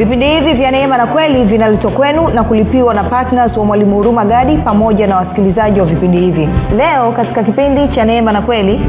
vipindi 0.00 0.26
hivi 0.26 0.52
vya 0.52 0.70
neema 0.70 0.96
na 0.96 1.06
kweli 1.06 1.44
vinaletwa 1.44 1.90
kwenu 1.90 2.28
na 2.28 2.44
kulipiwa 2.44 2.94
na 2.94 3.04
ptns 3.04 3.56
wa 3.56 3.64
mwalimu 3.64 3.96
huruma 3.96 4.24
gadi 4.24 4.56
pamoja 4.56 5.06
na 5.06 5.16
wasikilizaji 5.16 5.80
wa 5.80 5.86
vipindi 5.86 6.18
hivi. 6.20 6.48
Leo 6.76 7.12
katika 7.12 7.42
kipindi 7.44 7.88
cha 7.88 8.04
neema 8.04 8.32
na 8.32 8.42
kweli. 8.42 8.80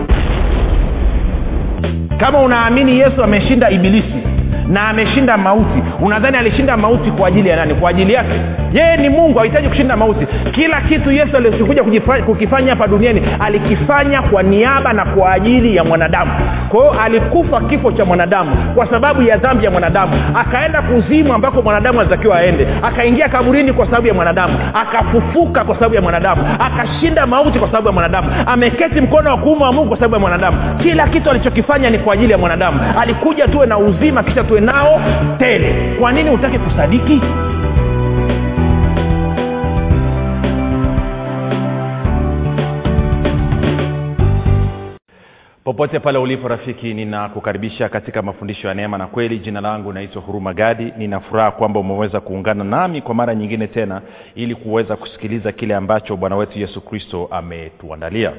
Kama 2.18 2.40
unaamini 2.42 3.00
yesu 3.00 3.24
ameshinda 3.24 3.70
ibilisi 3.70 4.14
na 4.68 4.88
ameshinda 4.88 5.38
mauti 5.38 5.84
unadhani 6.02 6.38
alishinda 6.38 6.78
mauti 6.78 7.12
kwa 7.12 7.28
ajili 7.28 7.50
ya 7.50 7.56
nani? 7.56 7.74
Kwa 7.76 7.90
ajili 7.90 8.14
yake 8.14 8.40
yeye 8.74 8.98
ni 8.98 9.10
mungu 9.10 9.40
hahitaji 9.40 9.68
kushinda 9.70 9.98
mauti. 9.98 10.28
Kila 10.52 10.82
kitu 10.82 11.12
yesu 11.12 11.38
alichokuja 11.38 11.84
kukifanya 12.26 12.70
hapa 12.70 12.88
duniani 12.88 13.22
alikifanya 13.40 14.22
kwa 14.22 14.44
niaba 14.44 14.94
na 14.94 15.06
kwa 15.06 15.32
ajili 15.32 15.76
ya 15.76 15.84
mwanadamu. 15.84 16.32
Kwa 16.70 16.80
hiyo 16.82 17.02
alikufa 17.02 17.62
kifo 17.62 17.92
cha 17.92 18.06
mwanadamu 18.06 18.52
kwa 18.76 18.86
sababu 18.90 19.22
ya 19.22 19.38
dhambi 19.38 19.66
ya 19.66 19.72
mwanadamu. 19.72 20.14
Akaenda 20.36 20.82
kuzimu 20.82 21.34
ambako 21.34 21.62
mwanadamu 21.62 22.00
alitakiwa 22.02 22.38
aende. 22.40 22.68
Akaingia 22.82 23.30
kaburini 23.30 23.74
kwa 23.74 23.86
sababu 23.86 24.08
ya 24.08 24.14
mwanadamu. 24.14 24.54
Akafufuka 24.74 25.64
kwa 25.64 25.76
sababu 25.76 25.96
ya 25.96 26.02
mwanadamu. 26.02 26.44
Akashinda 26.60 27.28
mauti 27.28 27.60
kwa 27.60 27.68
sababu 27.68 27.88
ya 27.88 27.94
mwanadamu. 27.94 28.30
Ameketi 28.46 29.02
mkono 29.02 29.30
wa 29.30 29.38
kuuma 29.38 29.66
wa 29.66 29.74
mungu 29.74 29.88
kwa 29.88 29.98
sababu 29.98 30.14
ya 30.16 30.20
mwanadamu. 30.20 30.58
Kila 30.84 31.08
kitu 31.08 31.30
alichokifanya 31.30 31.90
ni 31.90 32.00
kwa 32.00 32.14
ajili 32.14 32.32
ya 32.32 32.38
mwanadamu. 32.38 32.80
Alikuja 33.02 33.48
tuwe 33.48 33.66
na 33.66 33.78
uzima 33.78 34.24
kisha 34.24 34.44
tuwe 34.44 34.62
nao 34.62 35.02
tele. 35.40 35.96
Kwa 36.00 36.12
nini 36.12 36.30
hutaki 36.30 36.60
kusadiki 36.60 37.22
popote 45.72 46.00
pale 46.00 46.18
ulipo 46.18 46.48
rafiki 46.48 46.94
ninakukaribisha 46.94 47.90
katika 47.90 48.22
mafundisho 48.22 48.68
ya 48.68 48.74
neema 48.74 48.98
na 48.98 49.08
kweli. 49.08 49.40
Jina 49.40 49.62
langu 49.62 49.94
naitwa 49.94 50.22
huruma 50.22 50.54
gadi. 50.54 50.94
Ninafuraha 50.98 51.52
kwamba 51.52 51.80
umeweza 51.80 52.20
kuungana 52.20 52.64
nami 52.64 53.02
kwa 53.02 53.16
mara 53.16 53.36
nyingine 53.36 53.68
tena 53.68 54.02
ili 54.36 54.56
kuweza 54.56 54.96
kusikiliza 54.96 55.52
kile 55.52 55.76
ambacho 55.76 56.18
bwana 56.18 56.36
wetu 56.36 56.60
yesu 56.60 56.82
kristo 56.82 57.28
ametuandalia. 57.32 58.34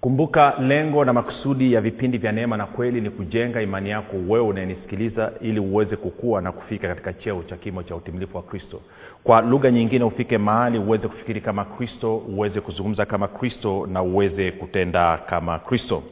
Kumbuka 0.00 0.54
lengo 0.60 1.04
na 1.04 1.12
makusudi 1.12 1.72
ya 1.72 1.80
vipindi 1.80 2.18
vya 2.18 2.32
neema 2.32 2.56
na 2.56 2.66
kweli 2.66 3.00
ni 3.00 3.10
kujenga 3.10 3.62
imani 3.62 3.90
yako 3.90 4.16
wewe 4.28 4.46
unayenisikiliza 4.46 5.32
ili 5.40 5.60
uweze 5.60 5.96
kukua 5.96 6.40
na 6.40 6.52
kufika 6.52 6.88
katika 6.88 7.12
cheo 7.12 7.42
cha 7.42 7.56
kimo 7.56 7.82
cha 7.82 7.96
utimilifu 7.96 8.36
wa 8.36 8.42
kristo 8.42 8.80
kwa 9.24 9.40
lugha 9.40 9.70
nyingine 9.70 10.04
ufike 10.04 10.38
mahali 10.38 10.78
uweze 10.78 11.08
kufikiri 11.08 11.40
kama 11.40 11.64
kristo 11.64 12.16
uweze 12.16 12.60
kuzungumza 12.60 13.06
kama 13.06 13.28
kristo 13.28 13.86
na 13.92 14.02
uweze 14.02 14.50
kutenda 14.52 15.18
kama 15.18 15.58
kristo. 15.58 16.02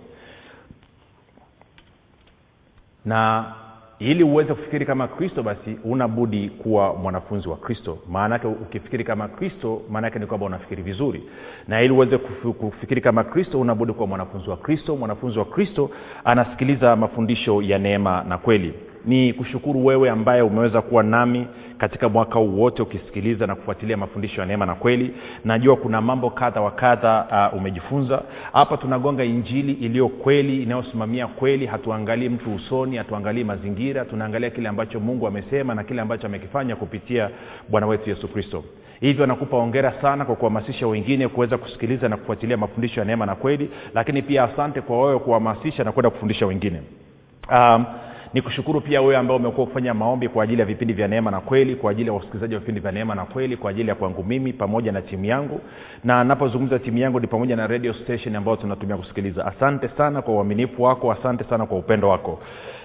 Na 3.05 3.45
ili 3.99 4.25
uweze 4.25 4.55
kufikiri 4.55 4.87
kama 4.87 5.09
kristo 5.09 5.43
basi 5.43 5.79
una 5.85 6.09
budi 6.09 6.49
kuwa 6.49 6.95
mwanafunzi 6.95 7.49
wa 7.49 7.57
kristo. 7.57 7.99
Maanake 8.11 8.47
ukifikiri 8.47 9.05
kama 9.05 9.29
kristo 9.29 9.83
maanake 9.91 10.19
ni 10.19 10.27
kwamba 10.27 10.47
unafikiri 10.47 10.83
vizuri. 10.83 11.23
Na 11.69 11.83
ili 11.83 11.93
uweze 11.93 12.19
kufikiri 12.19 13.01
kama 13.01 13.25
kristo 13.25 13.61
unabudi 13.61 13.93
kuwa 13.93 14.07
mwanafunzi 14.07 14.51
wa 14.51 14.57
kristo. 14.57 14.97
Mwanafunzi 14.97 15.39
wa 15.39 15.45
kristo 15.45 15.91
anasikiliza 16.25 16.97
mafundisho 16.97 17.63
ya 17.63 17.79
neema 17.79 18.25
na 18.29 18.39
kweli 18.39 18.75
ni 19.05 19.33
kushukuru 19.33 19.87
wewe 19.87 20.11
ambaye 20.11 20.43
umeweza 20.43 20.83
kuwa 20.83 21.03
nami 21.03 21.47
katika 21.79 22.09
mwaka 22.09 22.39
huu 22.39 22.61
wote 22.61 22.83
ukisikiliza 22.83 23.47
na 23.47 23.55
kufuatilia 23.55 23.97
mafundisho 23.97 24.41
ya 24.41 24.47
neema 24.47 24.67
na 24.67 24.75
kweli. 24.75 25.11
Najua 25.45 25.77
kuna 25.77 26.01
mambo 26.01 26.31
kadha 26.31 26.61
wa 26.61 26.71
kadha 26.71 27.51
uh, 27.53 27.59
umejifunza. 27.59 28.23
Hapa 28.53 28.77
tunagonga 28.77 29.25
injili 29.25 29.73
iliyo 29.73 30.09
kweli 30.09 30.63
inayosimamia 30.63 31.27
kweli. 31.27 31.67
Hatuangalii 31.67 32.29
mtu 32.29 32.55
usoni 32.55 32.97
hatuangalii 32.97 33.45
mazingira. 33.45 34.05
Tunaangalia 34.05 34.51
kile 34.51 34.69
ambacho 34.69 35.01
mungu 35.01 35.27
amesema 35.27 35.75
na 35.75 35.85
kile 35.85 36.01
ambacho 36.03 36.27
amekifanya 36.27 36.77
kupitia 36.77 37.31
bwana 37.69 37.87
wetu 37.87 38.11
yesu 38.11 38.29
kristo. 38.29 38.65
Hivyo 39.01 39.27
nakupa 39.27 39.57
ongera 39.57 39.93
sana 40.03 40.25
kwa 40.25 40.37
kuhamasisha 40.37 40.87
wengine 40.87 41.29
kuweza 41.29 41.59
kusikiliza 41.59 42.09
na 42.09 42.17
kufuatilia 42.17 42.57
mafundisho 42.57 43.01
ya 43.01 43.07
neema 43.07 43.27
na 43.27 43.35
kweli. 43.35 43.71
Lakini 43.95 44.23
pia 44.23 44.45
asante 44.45 44.81
kwa 44.81 45.07
wewe 45.07 45.19
kuhamasisha 45.19 45.85
na 45.85 45.93
kwenda 45.93 46.11
kufundisha 46.11 46.47
wengine. 46.47 46.81
Um, 47.53 47.85
ni 48.35 48.43
kushukuru 48.43 48.81
pia 48.81 49.01
wewe 49.03 49.17
ambao 49.17 49.37
umekuwa 49.37 49.67
kufanya 49.67 49.95
maombi 49.95 50.29
kwa 50.29 50.45
ajili 50.45 50.61
ya 50.61 50.67
vipindi 50.67 50.95
vya 50.95 51.09
neema 51.09 51.31
na 51.31 51.41
kweli 51.41 51.75
kwa 51.77 51.91
ajili 51.91 52.09
ya 52.09 52.13
wasikilizaji 52.13 52.55
wa 52.55 52.61
vipindi 52.61 52.81
vya 52.81 52.93
neema 52.93 53.15
na 53.15 53.25
kweli 53.25 53.57
kwa 53.57 53.71
ajili 53.71 53.89
ya 53.89 53.95
kwangu 53.95 54.25
mimi 54.25 54.53
pamoja 54.53 54.93
na 54.93 55.03
timu 55.03 55.25
yangu. 55.25 55.61
Na 56.05 56.25
napozungumza 56.25 56.79
timu 56.79 56.99
yangu 56.99 57.21
ni 57.21 57.27
pamoja 57.27 57.57
na 57.57 57.67
radio 57.67 57.95
station 57.95 58.37
ambayo 58.37 58.57
tunatumia 58.57 58.97
kusikiliza. 58.97 59.47
Asante 59.47 59.89
sana 59.89 60.23
kwa 60.23 60.35
uaminifu 60.35 60.83
wako 60.83 61.13
asante 61.13 61.45
sana 61.45 61.67
kwa 61.67 61.79
upendo 61.79 62.09
wako. 62.09 62.39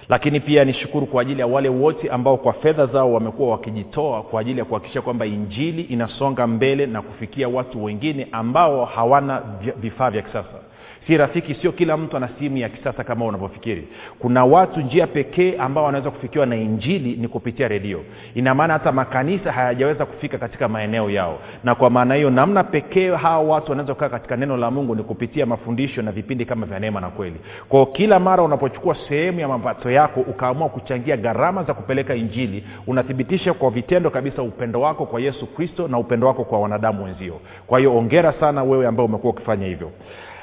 Lakini 0.08 0.40
pia 0.40 0.64
nishukuru 0.64 1.06
kwa 1.06 1.22
ajili 1.22 1.40
ya 1.40 1.46
wale 1.46 1.68
wote 1.68 2.10
ambao 2.10 2.36
kwa 2.36 2.52
fedha 2.52 2.86
zao 2.86 3.12
wamekuwa 3.12 3.50
wakijitoa 3.50 4.22
kwa 4.22 4.40
ajili 4.40 4.58
ya 4.58 4.64
kuhakikisha 4.64 5.02
kwamba 5.02 5.26
injili 5.26 5.82
inasonga 5.82 6.46
mbele 6.46 6.86
na 6.86 7.02
kufikia 7.02 7.48
watu 7.48 7.84
wengine 7.84 8.28
ambao 8.32 8.84
hawana 8.84 9.42
vifaa 9.76 10.10
vya 10.10 10.22
kisasa 10.22 10.65
si 11.06 11.16
rafiki 11.16 11.54
sio 11.54 11.72
kila 11.72 11.96
mtu 11.96 12.16
ana 12.16 12.28
simu 12.38 12.56
ya 12.56 12.68
kisasa 12.68 13.04
kama 13.04 13.24
unavyofikiri. 13.24 13.88
Kuna 14.18 14.44
watu 14.44 14.80
njia 14.80 15.06
pekee 15.06 15.56
ambao 15.58 15.84
wanaweza 15.84 16.10
kufikiwa 16.10 16.46
na 16.46 16.56
injili 16.56 17.16
ni 17.16 17.28
kupitia 17.28 17.68
redio. 17.68 18.00
Ina 18.34 18.54
maana 18.54 18.72
hata 18.72 18.92
makanisa 18.92 19.52
hayajaweza 19.52 20.06
kufika 20.06 20.38
katika 20.38 20.68
maeneo 20.68 21.10
yao. 21.10 21.38
Na 21.64 21.74
kwa 21.74 21.90
maana 21.90 22.14
hiyo 22.14 22.30
namna 22.30 22.64
pekee 22.64 23.14
hawa 23.14 23.40
watu 23.42 23.70
wanaweza 23.70 23.94
kukaa 23.94 24.08
katika 24.08 24.36
neno 24.36 24.56
la 24.56 24.70
mungu 24.70 24.94
ni 24.94 25.02
kupitia 25.02 25.46
mafundisho 25.46 26.02
na 26.02 26.12
vipindi 26.12 26.44
kama 26.44 26.66
vya 26.66 26.78
neema 26.80 27.00
na 27.00 27.08
kweli. 27.10 27.36
Kwao 27.68 27.86
kila 27.86 28.18
mara 28.20 28.42
unapochukua 28.42 28.96
sehemu 29.08 29.40
ya 29.40 29.48
mapato 29.48 29.90
yako 29.90 30.20
ukaamua 30.20 30.68
kuchangia 30.68 31.16
gharama 31.16 31.62
za 31.64 31.74
kupeleka 31.74 32.14
injili 32.14 32.64
unathibitisha 32.86 33.54
kwa 33.54 33.70
vitendo 33.70 34.10
kabisa 34.10 34.42
upendo 34.42 34.80
wako 34.80 35.06
kwa 35.06 35.20
yesu 35.20 35.46
kristo 35.46 35.88
na 35.88 35.98
upendo 35.98 36.26
wako 36.26 36.44
kwa 36.44 36.60
wanadamu 36.60 37.04
wenzio. 37.04 37.40
Kwa 37.66 37.78
hiyo 37.78 37.96
ongera 37.96 38.32
sana 38.40 38.62
wewe 38.62 38.86
ambao 38.86 39.06
umekuwa 39.06 39.32
ukifanya 39.32 39.66
hivyo 39.66 39.90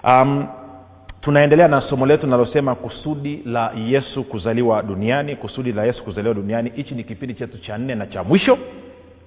um, 0.04 0.48
tunaendelea 1.22 1.68
na 1.68 1.82
somo 1.82 2.06
letu 2.06 2.26
linalosema 2.26 2.76
kusudi 2.76 3.42
la 3.46 3.72
yesu 3.88 4.24
kuzaliwa 4.24 4.84
duniani 4.84 5.36
kusudi 5.36 5.72
la 5.72 5.84
yesu 5.86 6.04
kuzaliwa 6.04 6.34
duniani. 6.34 6.72
Hichi 6.76 6.96
ni 6.96 7.04
kipindi 7.04 7.34
chetu 7.34 7.58
cha 7.58 7.78
nne 7.78 7.96
na 7.96 8.08
cha 8.08 8.24
mwisho 8.24 8.58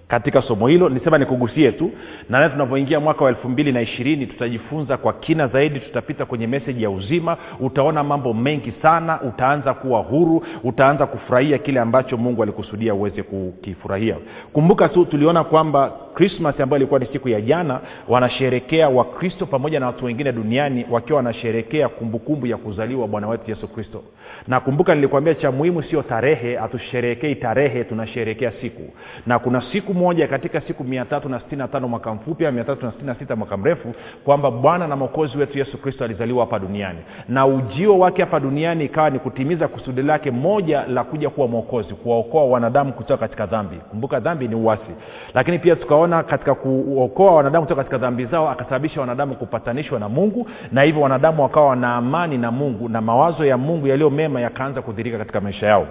katika 0.08 0.42
somo 0.42 0.68
hilo. 0.68 0.88
Nisema 0.88 1.18
nikugusie 1.18 1.72
tu 1.72 1.90
na 2.30 2.48
tunavyoingia 2.48 3.00
mwaka 3.00 3.24
wa 3.24 3.30
elfu 3.30 3.48
mbili 3.48 3.72
na 3.72 3.80
ishirini 3.80 4.26
tutajifunza 4.26 4.96
kwa 4.96 5.12
kina 5.12 5.46
zaidi 5.48 5.80
tutapita 5.80 6.24
kwenye 6.24 6.46
meseji 6.46 6.82
ya 6.82 6.90
uzima 6.90 7.36
utaona 7.60 8.04
mambo 8.04 8.34
mengi 8.34 8.72
sana 8.82 9.20
utaanza 9.22 9.74
kuwa 9.74 10.00
huru 10.00 10.44
utaanza 10.64 11.06
kufurahia 11.06 11.58
kile 11.58 11.80
ambacho 11.80 12.16
mungu 12.16 12.42
alikusudia 12.42 12.94
uweze 12.94 13.22
kukifurahia. 13.22 14.16
Kumbuka 14.52 14.88
tu 14.88 15.04
tuliona 15.04 15.44
kwamba 15.44 15.92
krismas 16.14 16.60
ambayo 16.60 16.78
ilikuwa 16.80 17.00
ni 17.00 17.06
siku 17.06 17.28
ya 17.28 17.40
jana 17.40 17.80
wanasherekea 18.08 18.88
wakristo 18.88 19.46
pamoja 19.46 19.80
na 19.80 19.86
watu 19.86 20.04
wengine 20.04 20.32
duniani 20.32 20.86
wakiwa 20.90 21.16
wanasherekea 21.16 21.88
kumbukumbu 21.88 22.46
ya 22.46 22.56
kuzaliwa 22.56 23.08
bwana 23.08 23.28
wetu 23.28 23.50
yesu 23.50 23.68
kristo. 23.68 24.02
Na 24.48 24.60
kumbuka 24.60 24.94
nilikwambia 24.94 25.34
cha 25.34 25.52
muhimu 25.52 25.82
sio 25.82 26.02
tarehe 26.02 26.56
hatusherehekei 26.56 27.34
tarehe 27.34 27.84
tunasherekea 27.84 28.52
siku. 28.60 28.82
Na 29.26 29.38
kuna 29.38 29.62
siku 29.72 29.94
moja 29.96 30.26
katika 30.28 30.60
siku 30.60 30.84
mia 30.84 31.04
tatu 31.04 31.28
na 31.28 31.40
sitini 31.40 31.68
tano 31.68 31.88
mwaka 31.88 32.14
mfupi 32.14 32.46
a 32.46 32.52
mia 32.52 32.64
tatu 32.64 32.86
na 32.86 32.92
sitini 32.92 33.14
sita 33.18 33.36
mwaka 33.36 33.56
mrefu 33.56 33.94
kwamba 34.24 34.50
bwana 34.50 34.86
na 34.88 34.96
mwokozi 34.96 35.38
wetu 35.38 35.58
yesu 35.58 35.78
kristo 35.78 36.04
alizaliwa 36.04 36.40
hapa 36.40 36.58
duniani. 36.58 36.98
Na 37.28 37.46
ujio 37.46 37.98
wake 37.98 38.22
hapa 38.22 38.40
duniani 38.40 38.84
ikawa 38.84 39.10
ni 39.10 39.18
kutimiza 39.18 39.68
kusudi 39.68 40.02
lake 40.02 40.30
moja 40.30 40.84
la 40.86 41.04
kuja 41.04 41.30
kuwa 41.30 41.48
mwokozi 41.48 41.94
kuwaokoa 41.94 42.44
wanadamu 42.44 42.92
kutoka 42.92 43.20
katika 43.20 43.46
dhambi. 43.46 43.76
Kumbuka 43.76 44.20
dhambi 44.20 44.48
ni 44.48 44.54
uwasi 44.54 44.90
lakini 45.34 45.58
pia 45.58 45.76
tukaona 45.76 46.22
katika 46.22 46.54
kuokoa 46.54 47.34
wanadamu 47.34 47.66
kutoka 47.66 47.82
katika 47.82 47.98
dhambi 47.98 48.24
zao 48.24 48.50
akasababisha 48.50 49.00
wanadamu 49.00 49.34
kupatanishwa 49.34 49.98
na 50.00 50.08
mungu 50.08 50.48
na 50.72 50.82
hivyo 50.82 51.02
wanadamu 51.02 51.42
wakawa 51.42 51.76
na 51.76 51.94
amani 51.96 52.38
na 52.38 52.50
mungu 52.50 52.88
na 52.88 53.00
mawazo 53.00 53.44
ya 53.44 53.56
mungu 53.56 53.86
yaliyo 53.86 54.10
mema 54.10 54.40
yakaanza 54.40 54.82
kudhirika 54.82 55.18
katika 55.18 55.40
maisha 55.40 55.66
yao 55.66 55.86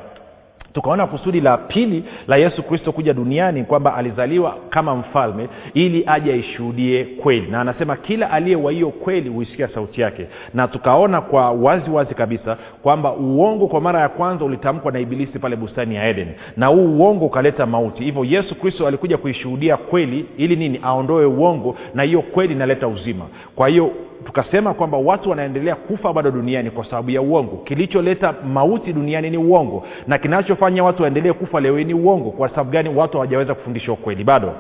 tukaona 0.76 1.08
kusudi 1.08 1.42
la 1.42 1.58
pili 1.58 2.04
la 2.28 2.36
yesu 2.38 2.64
kristo 2.64 2.92
kuja 2.92 3.14
duniani 3.14 3.64
kwamba 3.64 3.96
alizaliwa 3.96 4.58
kama 4.70 4.96
mfalme 4.96 5.48
ili 5.74 6.04
aje 6.08 6.34
aishuhudie 6.34 7.06
kweli. 7.06 7.48
Na 7.52 7.62
anasema 7.62 7.96
kila 7.96 8.32
aliye 8.32 8.56
wa 8.56 8.72
hiyo 8.72 8.90
kweli 8.90 9.30
huisikia 9.30 9.68
sauti 9.68 10.02
yake. 10.02 10.28
Na 10.54 10.68
tukaona 10.68 11.22
kwa 11.22 11.52
wazi 11.52 11.90
wazi 11.90 12.16
kabisa 12.16 12.58
kwamba 12.84 13.14
uongo 13.14 13.68
kwa 13.68 13.82
mara 13.82 14.00
ya 14.02 14.10
kwanza 14.10 14.46
ulitamkwa 14.46 14.92
na 14.92 15.00
ibilisi 15.00 15.40
pale 15.40 15.56
bustani 15.56 15.96
ya 15.96 16.08
eden. 16.08 16.28
Na 16.58 16.68
huu 16.68 16.98
uongo 16.98 17.26
ukaleta 17.26 17.66
mauti. 17.66 18.04
Hivyo 18.04 18.26
yesu 18.26 18.56
kristo 18.56 18.88
alikuja 18.88 19.18
kuishuhudia 19.18 19.78
kweli 19.78 20.26
ili 20.38 20.56
nini? 20.56 20.80
Aondoe 20.84 21.26
uongo 21.26 21.76
na 21.94 22.04
hiyo 22.04 22.22
kweli 22.22 22.54
inaleta 22.54 22.88
uzima. 22.88 23.26
Kwa 23.56 23.68
hiyo 23.68 23.92
tukasema 24.26 24.74
kwamba 24.74 24.98
watu 24.98 25.30
wanaendelea 25.30 25.76
kufa 25.76 26.14
bado 26.14 26.32
duniani 26.32 26.72
kwa 26.72 26.86
sababu 26.86 27.10
ya 27.12 27.22
uongo. 27.22 27.58
Kilicholeta 27.58 28.34
mauti 28.54 28.94
duniani 28.94 29.30
ni 29.30 29.38
uongo 29.38 29.84
na 30.08 30.18
kinachofanya 30.18 30.84
watu 30.84 31.02
waendelee 31.04 31.34
kufa 31.34 31.60
leo 31.60 31.78
ni 31.84 31.94
uongo. 31.94 32.32
Kwa 32.32 32.50
sababu 32.50 32.72
gani? 32.72 32.90
Watu 32.90 33.14
hawajaweza 33.14 33.56
kufundishwa 33.56 33.94
ukweli 33.94 34.24
bado. 34.24 34.54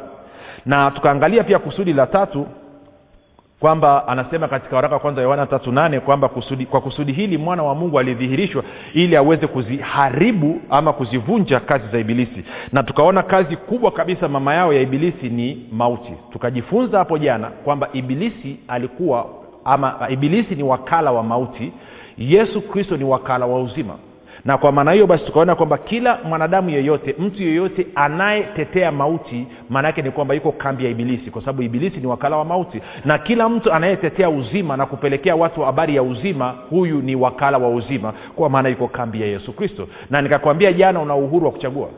Na 0.66 0.92
tukaangalia 0.92 1.44
pia 1.44 1.60
kusudi 1.60 1.94
la 1.94 2.08
tatu 2.08 2.48
kwamba 3.60 4.08
anasema 4.08 4.48
katika 4.48 4.76
waraka 4.76 4.96
wa 4.96 5.00
kwanza 5.02 5.22
yohana 5.22 5.46
tatu 5.48 5.72
nane 5.72 6.00
kwamba 6.00 6.30
kusudi, 6.30 6.66
kwa 6.66 6.82
kusudi 6.82 7.12
hili 7.14 7.38
mwana 7.38 7.64
wa 7.64 7.76
mungu 7.76 8.00
alidhihirishwa 8.00 8.64
ili 8.94 9.16
aweze 9.16 9.48
kuziharibu 9.48 10.60
ama 10.70 10.94
kuzivunja 10.94 11.60
kazi 11.60 11.84
za 11.92 12.00
ibilisi. 12.00 12.44
Na 12.72 12.84
tukaona 12.84 13.24
kazi 13.24 13.56
kubwa 13.56 13.92
kabisa 13.92 14.28
mama 14.28 14.54
yao 14.54 14.74
ya 14.74 14.82
ibilisi 14.82 15.30
ni 15.30 15.68
mauti. 15.72 16.14
Tukajifunza 16.32 16.98
hapo 16.98 17.18
jana 17.18 17.48
kwamba 17.48 17.90
ibilisi 17.94 18.60
alikuwa 18.68 19.26
ama 19.66 19.96
ibilisi 20.10 20.56
ni 20.56 20.64
wakala 20.64 21.12
wa 21.12 21.24
mauti 21.24 21.72
yesu 22.18 22.62
kristo 22.62 22.98
ni 22.98 23.04
wakala 23.04 23.46
wa 23.46 23.62
uzima. 23.62 23.94
Na 24.46 24.58
kwa 24.58 24.72
maana 24.72 24.92
hiyo 24.92 25.08
basi 25.08 25.26
tukaona 25.26 25.56
kwamba 25.56 25.78
kila 25.78 26.20
mwanadamu 26.24 26.70
yeyote 26.70 27.16
mtu 27.20 27.44
yeyote 27.44 27.88
anayetetea 27.96 28.92
mauti 28.92 29.48
maana 29.70 29.88
yake 29.88 30.02
ni 30.02 30.12
kwamba 30.12 30.34
yuko 30.34 30.52
kambi 30.52 30.86
ya 30.86 30.90
ibilisi 30.92 31.32
kwa 31.32 31.42
sababu 31.42 31.62
ibilisi 31.62 31.98
ni 31.98 32.08
wakala 32.08 32.38
wa 32.38 32.46
mauti. 32.46 32.82
Na 33.06 33.18
kila 33.18 33.50
mtu 33.50 33.74
anayetetea 33.74 34.30
uzima 34.30 34.78
na 34.78 34.86
kupelekea 34.86 35.36
watu 35.36 35.62
habari 35.62 35.96
ya 35.96 36.04
uzima 36.04 36.56
huyu 36.70 37.02
ni 37.02 37.16
wakala 37.16 37.58
wa 37.58 37.70
uzima 37.70 38.14
kwa 38.36 38.50
maana 38.50 38.70
yuko 38.70 38.88
kambi 38.88 39.22
ya 39.22 39.28
yesu 39.28 39.54
kristo. 39.54 39.88
Na 40.10 40.22
nikakwambia 40.22 40.74
jana 40.74 41.00
una 41.02 41.16
uhuru 41.16 41.46
wa 41.46 41.52
kuchagua 41.52 41.90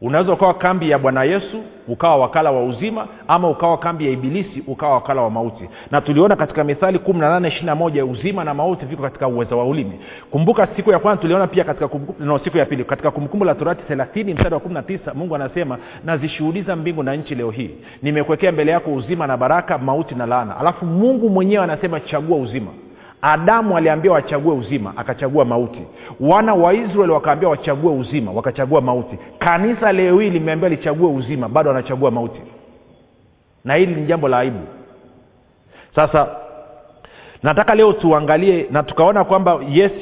unaweza 0.00 0.32
ukawa 0.32 0.54
kambi 0.54 0.90
ya 0.90 0.98
bwana 0.98 1.24
yesu 1.24 1.62
ukawa 1.88 2.16
wakala 2.16 2.50
wa 2.50 2.64
uzima 2.64 3.06
ama 3.28 3.50
ukawa 3.50 3.78
kambi 3.78 4.04
ya 4.06 4.10
ibilisi 4.10 4.62
ukawa 4.66 4.94
wakala 4.94 5.22
wa 5.22 5.30
mauti. 5.30 5.68
Na 5.90 6.00
tuliona 6.00 6.36
katika 6.36 6.64
mithali 6.64 6.98
kumi 6.98 7.20
na 7.20 7.28
nane 7.30 7.48
ishiri 7.48 7.66
na 7.66 7.74
moja 7.74 8.04
uzima 8.04 8.44
na 8.44 8.54
mauti 8.54 8.86
viko 8.86 9.02
katika 9.02 9.28
uweza 9.28 9.56
wa 9.56 9.64
ulimi. 9.66 10.00
Kumbuka 10.30 10.68
siku 10.76 10.90
ya 10.90 10.98
kwanza 10.98 11.22
tuliona 11.22 11.46
pia 11.46 11.64
katika 11.64 11.88
kumbukumbu, 11.88 12.24
no, 12.24 12.38
siku 12.38 12.58
ya 12.58 12.66
pili 12.66 12.84
katika 12.84 13.10
kumbukumbu 13.10 13.44
la 13.44 13.54
torati 13.54 13.82
thelathini 13.82 14.34
mstari 14.34 14.54
wa 14.54 14.60
kumi 14.60 14.74
na 14.74 14.82
tisa 14.82 15.14
mungu 15.14 15.34
anasema 15.34 15.78
nazishuhudiza 16.04 16.76
mbingu 16.76 17.02
na 17.02 17.14
nchi 17.16 17.34
leo 17.34 17.50
hii. 17.50 17.70
Nimekuwekea 18.02 18.52
mbele 18.52 18.72
yako 18.72 18.92
uzima 18.94 19.26
na 19.26 19.36
baraka 19.36 19.78
mauti 19.78 20.14
na 20.14 20.26
laana. 20.26 20.56
Alafu 20.56 20.86
mungu 20.86 21.28
mwenyewe 21.30 21.64
anasema 21.64 22.00
chagua 22.00 22.38
uzima 22.38 22.70
adamu 23.24 23.76
aliambiwa 23.76 24.14
wachague 24.14 24.52
uzima 24.52 24.92
akachagua 24.96 25.44
mauti. 25.44 25.82
Wana 26.20 26.54
wa 26.54 26.74
israeli 26.74 27.12
wakaambiwa 27.12 27.50
wachague 27.50 27.90
uzima 27.90 28.32
wakachagua 28.32 28.80
mauti. 28.80 29.18
Kanisa 29.38 29.92
leo 29.92 30.20
hii 30.20 30.30
limeambiwa 30.30 30.70
lichague 30.70 31.06
uzima 31.06 31.48
bado 31.48 31.70
wanachagua 31.70 32.10
mauti. 32.10 32.40
Na 33.64 33.74
hili 33.74 33.94
ni 33.94 34.06
jambo 34.06 34.28
la 34.28 34.38
aibu. 34.38 34.58
Sasa 35.96 36.28
nataka 37.42 37.74
leo 37.74 37.92
tuangalie 37.92 38.66
na 38.70 38.82
tukaona 38.82 39.24
kwamba 39.24 39.58
yes 39.68 39.92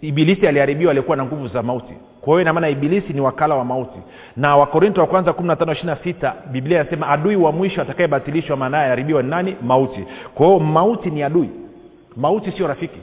ibilisi 0.00 0.46
aliharibiwa 0.48 0.90
alikuwa 0.90 1.16
na 1.16 1.24
nguvu 1.24 1.48
za 1.48 1.62
mauti. 1.62 1.94
Kwa 2.20 2.32
hiyo 2.32 2.40
inamaana 2.40 2.68
ibilisi 2.68 3.12
ni 3.12 3.20
wakala 3.20 3.54
wa 3.54 3.64
mauti. 3.64 3.98
Na 4.36 4.56
wakorinto 4.56 5.00
wa 5.00 5.06
kwanza 5.06 5.30
15 5.30 6.32
biblia 6.50 6.80
inasema 6.80 7.08
adui 7.08 7.36
wa 7.36 7.52
mwisho 7.52 7.82
atakayebatilishwa 7.82 8.56
maanaye 8.56 8.86
aharibiwa 8.86 9.22
ni 9.22 9.30
nani? 9.30 9.56
Mauti. 9.62 10.04
Kwa 10.34 10.46
hiyo 10.46 10.58
mauti 10.58 11.10
ni 11.10 11.22
adui 11.22 11.50
mauti 12.16 12.52
sio 12.52 12.66
rafiki. 12.66 12.98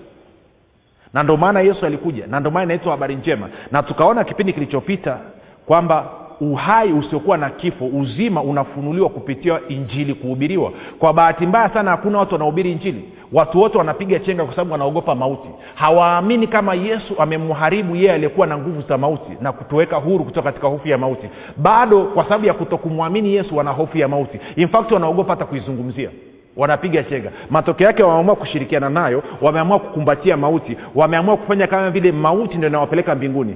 Na 1.13 1.23
ndio 1.23 1.37
maana 1.37 1.61
yesu 1.61 1.85
alikuja 1.85 2.27
na 2.27 2.39
ndio 2.39 2.51
maana 2.51 2.63
inaitwa 2.63 2.91
habari 2.91 3.15
njema. 3.15 3.49
Na 3.71 3.83
tukaona 3.83 4.23
kipindi 4.23 4.53
kilichopita 4.53 5.17
kwamba 5.65 6.09
uhai 6.41 6.93
usiokuwa 6.93 7.37
na 7.37 7.49
kifo 7.49 7.85
uzima 7.85 8.41
unafunuliwa 8.41 9.09
kupitia 9.09 9.59
injili 9.69 10.13
kuhubiriwa. 10.13 10.71
Kwa 10.99 11.13
bahati 11.13 11.45
mbaya 11.45 11.69
sana 11.69 11.91
hakuna 11.91 12.17
watu 12.19 12.33
wanahubiri 12.35 12.71
injili. 12.71 13.05
Watu 13.33 13.59
wote 13.61 13.77
wanapiga 13.77 14.19
chenga 14.19 14.43
kwa 14.45 14.55
sababu 14.55 14.71
wanaogopa 14.71 15.15
mauti. 15.15 15.47
Hawaamini 15.75 16.47
kama 16.47 16.73
yesu 16.75 17.13
amemharibu 17.19 17.95
yeye 17.95 18.11
aliyekuwa 18.11 18.47
na 18.47 18.57
nguvu 18.57 18.81
za 18.89 18.97
mauti 18.97 19.31
na 19.41 19.51
kutuweka 19.51 19.95
huru 19.95 20.23
kutoka 20.25 20.51
katika 20.51 20.67
hofu 20.67 20.87
ya 20.87 20.97
mauti. 20.97 21.29
Bado 21.57 22.03
kwa 22.03 22.23
sababu 22.23 22.45
ya 22.45 22.53
kutokumwamini 22.53 23.33
yesu 23.35 23.57
wana 23.57 23.71
hofu 23.71 23.97
ya 23.97 24.07
mauti. 24.07 24.39
In 24.55 24.67
fact 24.67 24.91
wanaogopa 24.91 25.29
hata 25.33 25.45
kuizungumzia 25.45 26.09
wanapiga 26.57 27.03
chega 27.03 27.31
matokeo 27.49 27.87
yake 27.87 28.03
wameamua 28.03 28.35
kushirikiana 28.35 28.89
nayo 28.89 29.23
wameamua 29.41 29.79
kukumbatia 29.79 30.37
mauti 30.37 30.77
wameamua 30.95 31.37
kufanya 31.37 31.67
kama 31.67 31.91
vile 31.91 32.11
mauti 32.11 32.57
ndio 32.57 32.69
inawapeleka 32.69 33.15
mbinguni. 33.15 33.55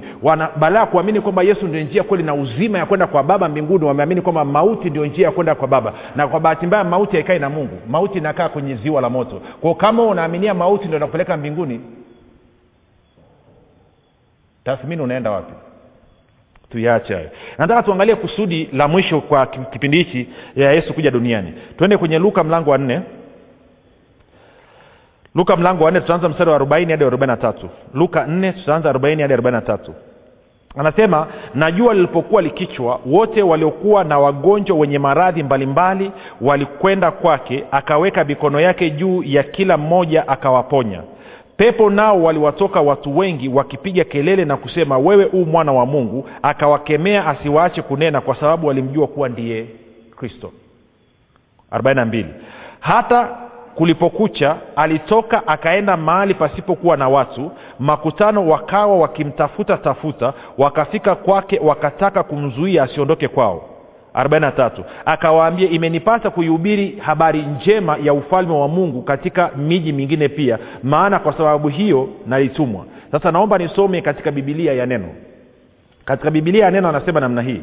Baada 0.56 0.78
ya 0.78 0.86
kuamini 0.86 1.20
kwamba 1.20 1.42
yesu 1.42 1.66
ndio 1.66 1.80
njia 1.80 2.02
kweli 2.02 2.24
na 2.24 2.34
uzima 2.34 2.78
ya 2.78 2.86
kwenda 2.86 3.06
kwa 3.06 3.22
baba 3.22 3.48
mbinguni 3.48 3.84
wameamini 3.84 4.20
kwamba 4.20 4.44
mauti 4.44 4.90
ndio 4.90 5.06
njia 5.06 5.26
ya 5.26 5.32
kwenda 5.32 5.54
kwa 5.54 5.68
baba. 5.68 5.92
Na 6.16 6.28
kwa 6.28 6.40
bahati 6.40 6.66
mbaya 6.66 6.84
mauti 6.84 7.12
haikai 7.16 7.38
na 7.38 7.50
mungu. 7.50 7.78
Mauti 7.88 8.18
inakaa 8.18 8.48
kwenye 8.48 8.74
ziwa 8.74 9.00
la 9.00 9.10
moto. 9.10 9.40
Kwao 9.60 9.74
kama 9.74 10.02
unaaminia 10.02 10.54
mauti 10.54 10.84
ndio 10.84 10.96
inakupeleka 10.96 11.36
mbinguni 11.36 11.80
tathmini 14.64 15.02
unaenda 15.02 15.30
wapi 15.30 15.52
tuyaache 16.72 17.14
hayo. 17.14 17.28
Nataka 17.58 17.82
tuangalie 17.82 18.14
kusudi 18.14 18.68
la 18.72 18.88
mwisho 18.88 19.20
kwa 19.20 19.46
kipindi 19.46 19.96
hichi 19.96 20.28
ya 20.56 20.72
yesu 20.72 20.94
kuja 20.94 21.10
duniani. 21.10 21.52
Twende 21.78 21.96
kwenye 21.96 22.18
luka 22.18 22.44
mlango 22.44 22.70
wa 22.70 22.78
nne. 22.78 23.00
Luka 25.34 25.56
mlango 25.56 25.84
wa 25.84 25.90
nne 25.90 26.00
tutaanza 26.00 26.28
mstari 26.28 26.50
wa 26.50 26.56
arobaini 26.56 26.90
hadi 26.92 27.04
arobaini 27.04 27.30
na 27.30 27.36
tatu. 27.36 27.68
Luka 27.94 28.26
nne 28.26 28.52
tutaanza 28.52 28.90
arobaini 28.90 29.22
hadi 29.22 29.34
arobaini 29.34 29.56
na 29.56 29.62
tatu. 29.62 29.94
Anasema 30.78 31.26
na 31.54 31.70
jua 31.70 31.94
lilipokuwa 31.94 32.42
likichwa 32.42 33.00
wote 33.06 33.42
waliokuwa 33.42 34.04
na 34.04 34.18
wagonjwa 34.18 34.76
wenye 34.76 34.98
maradhi 34.98 35.42
mbalimbali 35.42 36.12
walikwenda 36.40 37.10
kwake 37.10 37.64
akaweka 37.70 38.24
mikono 38.24 38.60
yake 38.60 38.90
juu 38.90 39.22
ya 39.22 39.42
kila 39.42 39.76
mmoja 39.76 40.28
akawaponya 40.28 41.02
pepo 41.56 41.90
nao 41.90 42.22
waliwatoka 42.22 42.80
watu 42.80 43.18
wengi 43.18 43.48
wakipiga 43.48 44.04
kelele 44.04 44.44
na 44.44 44.56
kusema 44.56 44.98
wewe 44.98 45.24
u 45.32 45.36
mwana 45.46 45.72
wa 45.72 45.86
mungu. 45.86 46.28
Akawakemea 46.42 47.26
asiwaache 47.26 47.82
kunena 47.82 48.20
kwa 48.20 48.34
sababu 48.36 48.66
walimjua 48.66 49.06
kuwa 49.06 49.28
ndiye 49.28 49.66
kristo. 50.16 50.52
42 51.72 52.24
hata 52.80 53.28
kulipokucha 53.74 54.56
alitoka 54.76 55.46
akaenda 55.48 55.96
mahali 55.96 56.34
pasipokuwa 56.34 56.96
na 56.96 57.08
watu 57.08 57.50
makutano 57.78 58.48
wakawa 58.48 58.96
wakimtafuta 58.98 59.76
tafuta 59.76 60.32
wakafika 60.58 61.14
kwake 61.14 61.58
wakataka 61.64 62.22
kumzuia 62.22 62.82
asiondoke 62.82 63.28
kwao 63.28 63.68
43 64.14 64.70
akawaambia 65.04 65.70
imenipasa 65.70 66.30
kuihubiri 66.30 66.96
habari 67.00 67.42
njema 67.42 67.96
ya 68.02 68.12
ufalme 68.14 68.52
wa 68.54 68.68
mungu 68.68 69.02
katika 69.02 69.50
miji 69.56 69.92
mingine 69.92 70.28
pia 70.28 70.58
maana 70.82 71.18
kwa 71.18 71.32
sababu 71.32 71.68
hiyo 71.68 72.08
nalitumwa. 72.26 72.86
Sasa 73.12 73.32
naomba 73.32 73.58
nisome 73.58 74.00
katika 74.00 74.30
bibilia 74.30 74.72
ya 74.72 74.86
neno. 74.86 75.08
Katika 76.04 76.30
bibilia 76.30 76.64
ya 76.64 76.70
neno 76.70 76.88
anasema 76.88 77.20
namna 77.20 77.42
hii. 77.42 77.60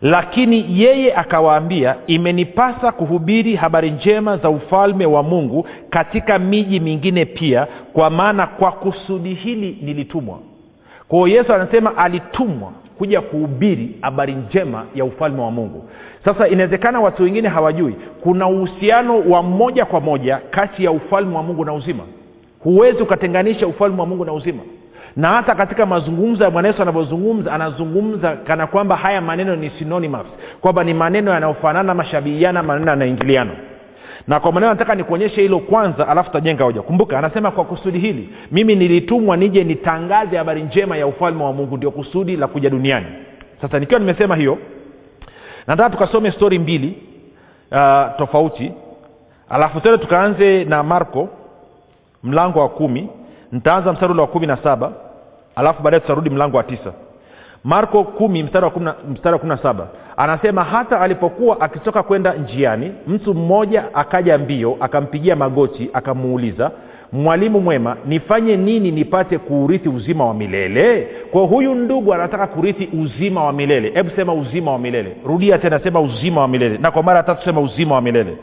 Lakini 0.00 0.80
yeye 0.82 1.14
akawaambia 1.14 1.96
imenipasa 2.06 2.92
kuhubiri 2.92 3.56
habari 3.56 3.90
njema 3.90 4.36
za 4.36 4.50
ufalme 4.50 5.06
wa 5.06 5.22
mungu 5.22 5.66
katika 5.90 6.38
miji 6.38 6.80
mingine 6.80 7.24
pia 7.24 7.66
kwa 7.92 8.10
maana 8.10 8.46
kwa 8.46 8.72
kusudi 8.72 9.34
hili 9.34 9.78
nilitumwa. 9.82 10.38
Kwao 11.08 11.28
yesu 11.28 11.52
anasema 11.54 11.96
alitumwa 11.96 12.72
kuja 13.00 13.20
kuhubiri 13.20 13.96
habari 14.02 14.32
njema 14.34 14.84
ya 14.94 15.04
ufalme 15.04 15.40
wa 15.42 15.50
mungu. 15.50 15.84
Sasa 16.24 16.48
inawezekana 16.48 17.00
watu 17.00 17.22
wengine 17.22 17.48
hawajui 17.48 17.94
kuna 18.22 18.46
uhusiano 18.48 19.20
wa 19.20 19.42
moja 19.42 19.84
kwa 19.84 20.00
moja 20.00 20.40
kati 20.50 20.84
ya 20.84 20.90
ufalme 20.90 21.36
wa 21.36 21.42
mungu 21.42 21.64
na 21.64 21.72
uzima. 21.72 22.02
Huwezi 22.58 23.02
ukatenganisha 23.02 23.66
ufalme 23.66 24.00
wa 24.00 24.06
mungu 24.06 24.24
na 24.24 24.32
uzima. 24.32 24.62
Na 25.16 25.28
hata 25.28 25.54
katika 25.54 25.86
mazungumzo 25.86 26.44
ya 26.44 26.50
bwana 26.50 26.68
yesu 26.68 26.82
anavyozungumza 26.82 27.52
anazungumza 27.52 28.36
kana 28.36 28.66
kwamba 28.66 28.96
haya 28.96 29.20
maneno 29.20 29.56
ni 29.56 29.70
synonymous 29.70 30.26
kwamba 30.60 30.84
ni 30.84 30.94
maneno 30.94 31.30
yanayofanana 31.30 31.94
mashabihiana 31.94 32.62
maneno 32.62 32.90
yanaingiliana 32.90 33.50
na 34.28 34.40
kwa 34.40 34.52
maneno 34.52 34.72
nataka 34.72 34.94
nikuonyeshe 34.94 35.42
hilo 35.42 35.58
kwanza 35.58 36.08
alafu 36.08 36.30
tajenga 36.30 36.64
hoja. 36.64 36.82
Kumbuka 36.82 37.18
anasema 37.18 37.50
kwa 37.50 37.64
kusudi 37.64 37.98
hili 37.98 38.28
mimi 38.52 38.76
nilitumwa 38.76 39.36
nije 39.36 39.64
nitangaze 39.64 40.36
habari 40.36 40.62
njema 40.62 40.96
ya 40.96 41.06
ufalme 41.06 41.44
wa 41.44 41.52
mungu 41.52 41.76
ndio 41.76 41.90
kusudi 41.90 42.36
la 42.36 42.46
kuja 42.46 42.70
duniani. 42.70 43.06
Sasa 43.62 43.78
nikiwa 43.78 44.00
nimesema 44.00 44.36
hiyo 44.36 44.58
nataka 45.66 45.90
tukasome 45.90 46.30
stori 46.32 46.58
mbili 46.58 46.98
uh, 47.72 48.16
tofauti. 48.18 48.72
Alafu 49.48 49.80
tena 49.80 49.98
tukaanze 49.98 50.64
na 50.64 50.82
marko 50.82 51.28
mlango 52.22 52.60
wa 52.60 52.68
kumi. 52.68 53.08
Nitaanza 53.52 53.92
mstari 53.92 54.12
wa 54.20 54.26
kumi 54.26 54.46
na 54.46 54.56
saba 54.56 54.92
alafu 55.56 55.82
baadaye 55.82 56.00
tutarudi 56.00 56.30
mlango 56.30 56.56
wa 56.56 56.62
tisa 56.62 56.92
marko 57.64 58.04
kumi 58.04 58.42
mstari 58.42 58.64
wa 59.32 59.38
kumi 59.38 59.48
na 59.48 59.56
saba. 59.56 59.88
Anasema 60.16 60.64
hata 60.64 61.00
alipokuwa 61.00 61.60
akitoka 61.60 62.02
kwenda 62.02 62.34
njiani 62.34 62.92
mtu 63.06 63.34
mmoja 63.34 63.94
akaja 63.94 64.38
mbio 64.38 64.76
akampigia 64.80 65.36
magoti 65.36 65.90
akamuuliza 65.92 66.70
mwalimu 67.12 67.60
mwema 67.60 67.96
nifanye 68.06 68.56
nini 68.56 68.90
nipate 68.90 69.38
kuurithi 69.38 69.88
uzima 69.88 70.26
wa 70.26 70.34
milele 70.34 71.08
kwa 71.32 71.42
huyu 71.42 71.74
ndugu 71.74 72.14
anataka 72.14 72.46
kurithi 72.46 72.88
uzima 73.02 73.44
wa 73.44 73.52
milele. 73.52 73.90
Hebu 73.94 74.10
sema 74.16 74.34
uzima 74.34 74.72
wa 74.72 74.78
milele. 74.78 75.16
Rudia 75.26 75.58
tena 75.58 75.78
sema 75.80 76.00
uzima 76.00 76.40
wa 76.40 76.48
milele. 76.48 76.78
Na 76.78 76.90
kwa 76.90 77.02
mara 77.02 77.16
ya 77.18 77.22
tatu 77.22 77.44
sema 77.44 77.60
uzima 77.60 77.94
wa 77.94 78.00
milele 78.00 78.36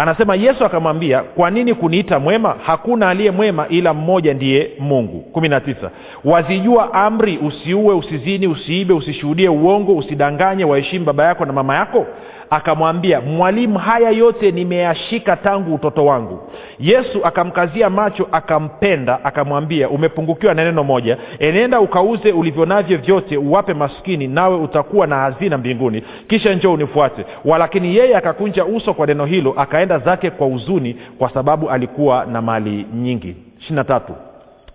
anasema 0.00 0.34
yesu 0.34 0.64
akamwambia 0.64 1.20
kwa 1.22 1.50
nini 1.50 1.74
kuniita 1.74 2.18
mwema? 2.18 2.56
Hakuna 2.62 3.08
aliye 3.08 3.30
mwema 3.30 3.68
ila 3.68 3.94
mmoja 3.94 4.34
ndiye 4.34 4.70
mungu. 4.78 5.20
Kumi 5.20 5.48
na 5.48 5.60
tisa. 5.60 5.90
Wazijua 6.24 6.94
amri 6.94 7.38
usiue 7.38 7.94
usizini 7.94 8.46
usiibe 8.46 8.94
usishuhudie 8.94 9.48
uongo 9.48 9.96
usidanganye 9.96 10.64
waheshimu 10.64 11.04
baba 11.04 11.24
yako 11.24 11.44
na 11.44 11.52
mama 11.52 11.74
yako 11.76 12.06
akamwambia 12.50 13.20
mwalimu 13.20 13.78
haya 13.78 14.10
yote 14.10 14.50
nimeyashika 14.50 15.36
tangu 15.36 15.74
utoto 15.74 16.04
wangu. 16.06 16.38
Yesu 16.78 17.20
akamkazia 17.24 17.90
macho 17.90 18.28
akampenda 18.32 19.24
akamwambia 19.24 19.88
umepungukiwa 19.88 20.54
na 20.54 20.64
neno 20.64 20.84
moja. 20.84 21.16
Enenda 21.38 21.80
ukauze 21.80 22.32
ulivyo 22.32 22.66
navyo 22.66 22.98
vyote 22.98 23.36
uwape 23.36 23.74
maskini 23.74 24.28
nawe 24.28 24.56
utakuwa 24.56 25.06
na 25.06 25.16
hazina 25.16 25.58
mbinguni. 25.58 26.02
Kisha 26.28 26.54
njoo 26.54 26.72
unifuate. 26.72 27.24
Walakini 27.44 27.96
yeye 27.96 28.16
akakunja 28.16 28.64
uso 28.64 28.94
kwa 28.94 29.06
neno 29.06 29.24
hilo 29.24 29.54
akaenda 29.56 29.98
zake 29.98 30.30
kwa 30.30 30.46
huzuni 30.46 30.96
kwa 31.18 31.30
sababu 31.30 31.70
alikuwa 31.70 32.24
na 32.26 32.42
mali 32.42 32.86
nyingi. 32.94 33.36
Ishiri 33.60 33.84
tatu. 33.84 34.12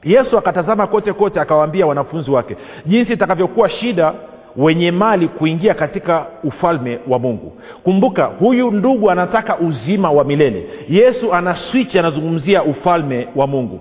Yesu 0.04 0.38
akatazama 0.38 0.88
kote 0.88 1.14
kote 1.14 1.40
akawaambia 1.40 1.86
wanafunzi 1.86 2.32
wake 2.32 2.56
jinsi 2.86 3.14
itakavyokuwa 3.14 3.70
shida 3.70 4.14
wenye 4.58 4.92
mali 4.92 5.28
kuingia 5.28 5.74
katika 5.74 6.26
ufalme 6.44 7.00
wa 7.08 7.20
mungu. 7.20 7.54
Kumbuka 7.84 8.26
huyu 8.26 8.72
ndugu 8.72 9.12
anataka 9.12 9.58
uzima 9.58 10.12
wa 10.12 10.24
milele. 10.24 10.66
Yesu 10.90 11.34
ana 11.34 11.56
swichi 11.72 12.00
anazungumzia 12.00 12.64
ufalme 12.64 13.28
wa 13.36 13.48
mungu. 13.48 13.80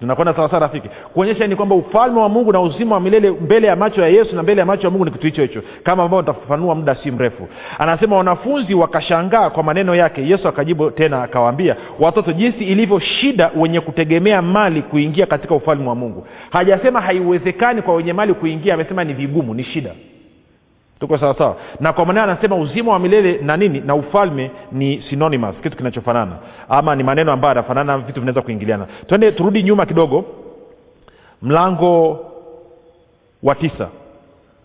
Tunakwenda 0.00 0.34
sawasawa 0.34 0.60
rafiki? 0.60 0.88
Kuonyesha 1.14 1.46
ni 1.46 1.56
kwamba 1.56 1.74
ufalme 1.74 2.20
wa 2.20 2.28
mungu 2.28 2.52
na 2.52 2.60
uzima 2.60 2.94
wa 2.94 3.00
milele 3.00 3.30
mbele 3.30 3.66
ya 3.66 3.76
macho 3.76 4.02
ya 4.02 4.08
yesu 4.08 4.36
na 4.36 4.42
mbele 4.42 4.60
ya 4.60 4.66
macho 4.66 4.82
ya 4.86 4.90
mungu 4.90 5.04
ni 5.04 5.10
kitu 5.10 5.26
hicho 5.26 5.42
hicho. 5.42 5.62
Kama 5.82 6.02
ambavyo 6.02 6.20
nitafafanua 6.32 6.74
muda 6.74 6.94
si 6.94 7.10
mrefu. 7.10 7.48
Anasema 7.78 8.16
wanafunzi 8.16 8.74
wakashangaa 8.74 9.50
kwa 9.50 9.62
maneno 9.62 9.94
yake. 9.94 10.28
Yesu 10.28 10.48
akajibu 10.48 10.90
tena 10.90 11.22
akawaambia 11.22 11.76
watoto 12.00 12.32
jinsi 12.32 12.64
ilivyo 12.64 12.98
shida 13.00 13.50
wenye 13.56 13.80
kutegemea 13.80 14.42
mali 14.42 14.82
kuingia 14.82 15.26
katika 15.26 15.54
ufalme 15.54 15.88
wa 15.88 15.94
mungu. 15.94 16.26
Hajasema 16.50 17.00
haiwezekani 17.00 17.82
kwa 17.82 17.94
wenye 17.94 18.12
mali 18.12 18.34
kuingia 18.34 18.74
amesema 18.74 19.04
ni 19.04 19.12
vigumu 19.12 19.54
ni 19.54 19.64
shida 19.64 19.90
tuko 21.00 21.18
sawa 21.18 21.34
sawa. 21.38 21.56
Na 21.80 21.92
kwa 21.92 22.06
maneno 22.06 22.24
anasema 22.24 22.56
uzima 22.56 22.92
wa 22.92 22.98
milele 22.98 23.38
na 23.42 23.56
nini 23.56 23.80
na 23.80 23.94
ufalme 23.94 24.50
ni 24.72 25.02
synonymous 25.10 25.56
kitu 25.62 25.76
kinachofanana. 25.76 26.32
Ama 26.68 26.94
ni 26.96 27.02
maneno 27.02 27.32
ambayo 27.32 27.50
yanafanana 27.54 27.98
vitu 27.98 28.20
vinaweza 28.20 28.42
kuingiliana. 28.42 28.86
Twende 29.06 29.32
turudi 29.32 29.62
nyuma 29.62 29.86
kidogo. 29.86 30.24
Mlango 31.42 32.20
wa 33.42 33.54
tisa. 33.54 33.88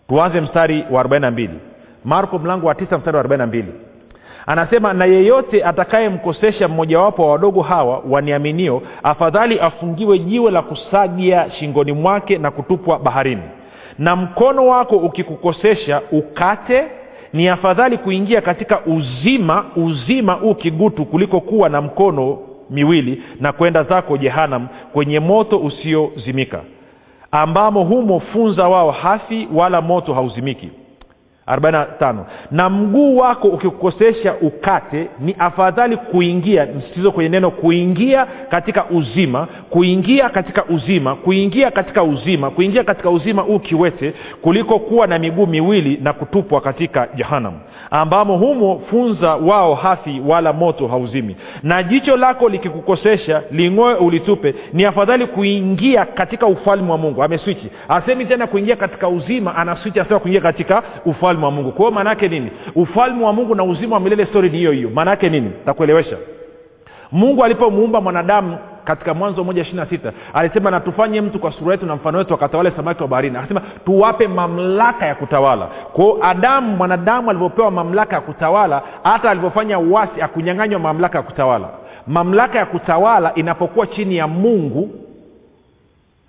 Tuanze 0.08 0.40
mstari 0.40 0.84
wa 0.90 1.00
arobaini 1.00 1.22
na 1.24 1.30
mbili. 1.30 1.54
Marko 2.04 2.38
mlango 2.38 2.66
wa 2.66 2.74
tisa 2.74 2.98
mstari 2.98 3.14
wa 3.16 3.20
arobaini 3.20 3.40
na 3.40 3.46
mbili. 3.46 3.72
Anasema 4.46 4.92
na 4.92 5.04
yeyote 5.04 5.64
atakayemkosesha 5.64 6.68
mmojawapo 6.68 7.22
wa 7.26 7.32
wadogo 7.32 7.62
hawa 7.62 8.02
waniaminio 8.08 8.82
afadhali 9.02 9.60
afungiwe 9.60 10.18
jiwe 10.18 10.50
la 10.50 10.62
kusagia 10.62 11.50
shingoni 11.50 11.92
mwake 11.92 12.38
na 12.38 12.50
kutupwa 12.50 12.98
baharini 12.98 13.42
na 14.00 14.16
mkono 14.16 14.66
wako 14.66 14.96
ukikukosesha 14.96 16.02
ukate 16.12 16.84
ni 17.32 17.48
afadhali 17.48 17.98
kuingia 17.98 18.40
katika 18.40 18.80
uzima 18.86 19.64
uzima 19.76 20.32
huu 20.32 20.54
kigutu 20.54 21.04
kuliko 21.04 21.40
kuwa 21.40 21.68
na 21.68 21.80
mkono 21.80 22.38
miwili 22.70 23.22
na 23.40 23.52
kwenda 23.52 23.82
zako 23.82 24.16
jehanam 24.16 24.68
kwenye 24.92 25.20
moto 25.20 25.58
usiozimika 25.58 26.60
ambamo 27.30 27.84
humo 27.84 28.20
funza 28.20 28.68
wao 28.68 28.90
hafi 28.90 29.48
wala 29.54 29.80
moto 29.80 30.14
hauzimiki 30.14 30.70
45 31.56 32.24
na 32.50 32.70
mguu 32.70 33.16
wako 33.16 33.48
ukikukosesha 33.48 34.34
ukate 34.40 35.08
ni 35.20 35.36
afadhali 35.38 35.96
kuingia 35.96 36.66
msitizo 36.76 37.12
kwenye 37.12 37.30
neno 37.30 37.50
kuingia 37.50 38.26
katika 38.48 38.84
uzima 38.90 39.48
kuingia 39.70 40.28
katika 40.28 40.64
uzima 40.64 41.14
kuingia 41.16 41.70
katika 41.70 42.02
uzima 42.02 42.50
kuingia 42.50 42.84
katika 42.84 43.10
uzima 43.10 43.42
huu 43.42 43.58
kiwete 43.58 44.14
kuliko 44.42 44.78
kuwa 44.78 45.06
na 45.06 45.18
miguu 45.18 45.46
miwili 45.46 45.98
na 46.02 46.12
kutupwa 46.12 46.60
katika 46.60 47.08
jehanamu. 47.14 47.60
Ambamo 47.90 48.36
humo 48.36 48.82
funza 48.90 49.34
wao 49.34 49.74
hafi 49.74 50.22
wala 50.26 50.52
moto 50.52 50.88
hauzimi. 50.88 51.36
Na 51.62 51.82
jicho 51.82 52.16
lako 52.16 52.48
likikukosesha 52.48 53.42
ling'oe 53.50 53.94
ulitupe 53.94 54.54
ni 54.72 54.84
afadhali 54.84 55.26
kuingia 55.26 56.04
katika 56.04 56.46
ufalme 56.46 56.90
wa 56.90 56.98
mungu. 56.98 57.22
Ameswichi 57.22 57.70
asemi 57.88 58.24
tena 58.24 58.46
kuingia 58.46 58.76
katika 58.76 59.08
uzima 59.08 59.56
anaswichi 59.56 60.00
asema 60.00 60.20
kuingia 60.20 60.40
katika 60.40 60.82
ufalme 61.04 61.39
wa 61.46 61.50
mungu. 61.52 61.72
Kwa 61.72 61.90
maanaake 61.90 62.28
nini? 62.28 62.50
Ufalme 62.74 63.24
wa 63.24 63.32
mungu 63.32 63.54
na 63.54 63.64
uzima 63.64 63.94
wa 63.94 64.00
milele 64.00 64.26
stori 64.26 64.50
ni 64.50 64.58
hiyo 64.58 64.72
hiyo. 64.72 64.90
Maanaake 64.94 65.28
nini? 65.28 65.50
Takuelewesha 65.66 66.16
mungu 67.12 67.44
alipomuumba 67.44 68.00
mwanadamu 68.00 68.58
katika 68.84 69.14
mwanzo 69.14 69.44
moja 69.44 69.62
ishiri 69.62 69.76
na 69.76 69.86
sita 69.86 70.12
alisema 70.34 70.70
natufanye 70.70 71.20
mtu 71.20 71.38
kwa 71.38 71.52
sura 71.52 71.72
yetu 71.72 71.86
na 71.86 71.96
mfano 71.96 72.18
wetu 72.18 72.34
akatawale 72.34 72.70
samaki 72.76 73.02
wa 73.02 73.08
baharini. 73.08 73.36
Akasema 73.36 73.60
tuwape 73.84 74.28
mamlaka 74.28 75.06
ya 75.06 75.14
kutawala. 75.14 75.66
Kwao 75.92 76.18
adamu 76.22 76.76
mwanadamu 76.76 77.30
alivyopewa 77.30 77.70
mamlaka 77.70 78.14
ya 78.16 78.20
kutawala 78.22 78.82
hata 79.02 79.30
alivyofanya 79.30 79.78
uwasi 79.78 80.22
akunyanganywa 80.22 80.80
mamlaka 80.80 81.18
ya 81.18 81.22
kutawala. 81.24 81.68
Mamlaka 82.06 82.58
ya 82.58 82.66
kutawala 82.66 83.34
inapokuwa 83.34 83.86
chini 83.86 84.16
ya 84.16 84.26
mungu 84.28 84.90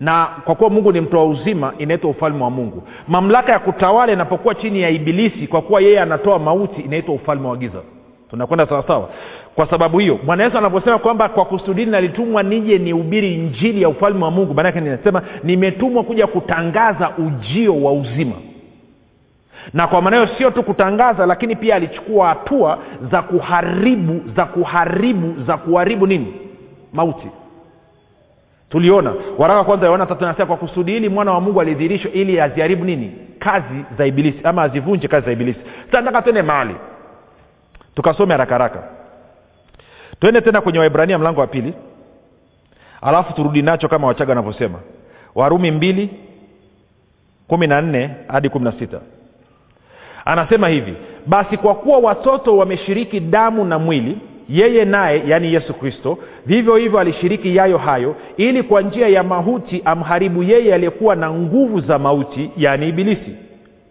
na 0.01 0.27
kwa 0.45 0.55
kuwa 0.55 0.69
mungu 0.69 0.91
ni 0.91 1.01
mtoa 1.01 1.25
uzima 1.25 1.73
inaitwa 1.77 2.09
ufalme 2.09 2.43
wa 2.43 2.49
mungu. 2.49 2.83
Mamlaka 3.07 3.51
ya 3.51 3.59
kutawala 3.59 4.13
inapokuwa 4.13 4.55
chini 4.55 4.81
ya 4.81 4.89
ibilisi 4.89 5.47
kwa 5.47 5.61
kuwa 5.61 5.81
yeye 5.81 5.99
anatoa 6.01 6.39
mauti 6.39 6.81
inaitwa 6.81 7.15
ufalme 7.15 7.47
wa 7.47 7.57
giza. 7.57 7.81
Tunakwenda 8.29 8.65
sawasawa 8.67 9.09
kwa 9.55 9.69
sababu 9.69 9.99
hiyo 9.99 10.19
bwana 10.23 10.43
yesu 10.43 10.57
anaposema 10.57 10.97
kwamba 10.99 11.29
kwa 11.29 11.45
kusudini 11.45 11.91
nalitumwa 11.91 12.43
nije 12.43 12.77
nihubiri 12.77 13.33
injili 13.35 13.81
ya 13.81 13.89
ufalme 13.89 14.23
wa 14.25 14.31
mungu 14.31 14.53
maanake 14.53 14.81
ninasema 14.81 15.21
nimetumwa 15.43 16.03
kuja 16.03 16.27
kutangaza 16.27 17.09
ujio 17.17 17.83
wa 17.83 17.93
uzima. 17.93 18.35
Na 19.73 19.87
kwa 19.87 20.01
maana 20.01 20.17
hiyo 20.17 20.29
sio 20.37 20.51
tu 20.51 20.63
kutangaza 20.63 21.25
lakini 21.25 21.55
pia 21.55 21.75
alichukua 21.75 22.27
hatua 22.27 22.77
za 23.11 23.21
kuharibu 23.21 24.21
za 24.35 24.45
kuharibu 24.45 25.43
za 25.47 25.57
kuharibu 25.57 26.07
nini? 26.07 26.33
Mauti 26.93 27.27
tuliona. 28.71 29.13
Waraka 29.37 29.63
kwanza 29.63 29.85
yohana 29.85 30.05
tatu 30.05 30.23
nasema 30.25 30.45
kwa 30.45 30.57
kusudi 30.57 30.91
hili 30.91 31.09
mwana 31.09 31.31
wa 31.31 31.41
mungu 31.41 31.61
alidhihirishwa 31.61 32.11
ili 32.11 32.41
aziharibu 32.41 32.85
nini? 32.85 33.11
Kazi 33.39 33.85
za 33.97 34.05
ibilisi 34.05 34.39
ama 34.43 34.61
azivunje 34.63 35.07
kazi 35.07 35.25
za 35.25 35.31
ibilisi. 35.31 35.59
Sasa 35.85 36.01
nataka 36.01 36.21
twende 36.21 36.41
mahali. 36.41 36.75
Tukasome 37.95 38.31
haraka 38.31 38.51
haraka. 38.55 38.83
Twende 40.19 40.41
tena 40.41 40.61
kwenye 40.61 40.79
waibrania 40.79 41.17
mlango 41.19 41.41
wa 41.41 41.47
pili. 41.47 41.73
Alafu 43.01 43.33
turudi 43.33 43.61
nacho 43.61 43.87
kama 43.87 44.07
wachaga 44.07 44.31
wanavyosema. 44.31 44.79
Warumi 45.35 45.71
mbili 45.71 46.09
kumi 47.47 47.67
na 47.67 47.81
nne 47.81 48.09
hadi 48.27 48.49
kumi 48.49 48.65
na 48.65 48.71
sita. 48.71 48.99
Anasema 50.25 50.67
hivi 50.67 50.93
basi 51.27 51.57
kwa 51.57 51.75
kuwa 51.75 51.97
watoto 51.99 52.57
wameshiriki 52.57 53.19
damu 53.19 53.65
na 53.65 53.79
mwili 53.79 54.17
yeye 54.51 54.85
naye 54.85 55.23
yaani 55.27 55.53
yesu 55.53 55.73
kristo. 55.73 56.17
Vivyo 56.45 56.75
hivyo 56.75 56.99
alishiriki 56.99 57.55
yayo 57.55 57.77
hayo 57.77 58.15
ili 58.37 58.63
kwa 58.63 58.81
njia 58.81 59.07
ya 59.07 59.23
mauti 59.23 59.81
amharibu 59.85 60.43
yeye 60.43 60.73
aliyekuwa 60.73 61.15
na 61.15 61.31
nguvu 61.31 61.79
za 61.81 61.99
mauti 61.99 62.51
yaani 62.57 62.89
ibilisi. 62.89 63.35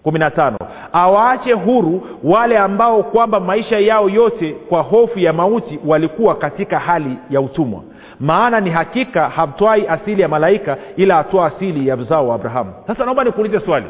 Kumi 0.03 0.19
na 0.19 0.31
tano. 0.31 0.57
Awaache 0.93 1.53
huru 1.53 2.03
wale 2.25 2.59
ambao 2.59 3.03
kwamba 3.03 3.41
maisha 3.41 3.79
yao 3.79 4.09
yote 4.09 4.57
kwa 4.69 4.83
hofu 4.83 5.19
ya 5.19 5.33
mauti 5.33 5.79
walikuwa 5.87 6.35
katika 6.35 6.79
hali 6.79 7.17
ya 7.31 7.41
utumwa. 7.41 7.83
Maana 8.21 8.61
ni 8.61 8.71
hakika 8.71 9.29
hatwai 9.29 9.87
asili 9.89 10.23
ya 10.23 10.29
malaika 10.29 10.77
ila 10.97 11.19
atoa 11.19 11.47
asili 11.47 11.89
ya 11.89 11.97
mzao 11.97 12.29
wa 12.29 12.35
abrahamu. 12.35 12.73
Sasa 12.87 13.05
naomba 13.05 13.25
nikuulize 13.25 13.61
swali 13.61 13.87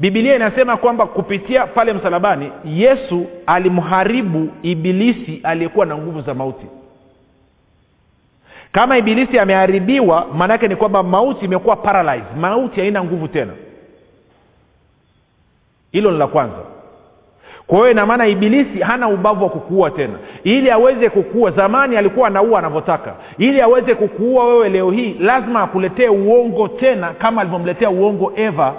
bibilia 0.00 0.36
inasema 0.36 0.76
kwamba 0.76 1.06
kupitia 1.06 1.66
pale 1.66 1.92
msalabani 1.92 2.52
yesu 2.64 3.26
alimharibu 3.46 4.48
ibilisi 4.62 5.40
aliyekuwa 5.42 5.86
na 5.86 5.96
nguvu 5.96 6.20
za 6.20 6.34
mauti. 6.34 6.66
Kama 8.72 8.98
ibilisi 8.98 9.38
ameharibiwa 9.38 10.26
maanaake 10.34 10.68
ni 10.68 10.76
kwamba 10.76 11.02
mauti 11.02 11.44
imekuwa 11.44 11.76
paralyze 11.76 12.26
mauti 12.40 12.80
haina 12.80 13.04
nguvu 13.04 13.28
tena. 13.28 13.52
Hilo 15.92 16.10
ni 16.10 16.18
la 16.18 16.26
kwanza. 16.26 16.56
Kwa 17.66 17.78
hiyo 17.78 17.90
inamaana 17.90 18.26
ibilisi 18.26 18.80
hana 18.80 19.08
ubavu 19.08 19.44
wa 19.44 19.50
kukuua 19.50 19.90
tena. 19.90 20.14
Ili 20.44 20.70
aweze 20.70 21.10
kukuua 21.10 21.50
zamani 21.50 21.96
alikuwa 21.96 22.26
anaua 22.28 22.58
anavyotaka. 22.58 23.14
Ili 23.38 23.60
aweze 23.60 23.94
kukuua 23.94 24.46
wewe 24.46 24.68
leo 24.68 24.90
hii 24.90 25.16
lazima 25.20 25.62
akuletee 25.62 26.08
uongo 26.08 26.68
tena 26.68 27.08
kama 27.14 27.40
alivyomletea 27.40 27.90
uongo 27.90 28.32
eva 28.36 28.74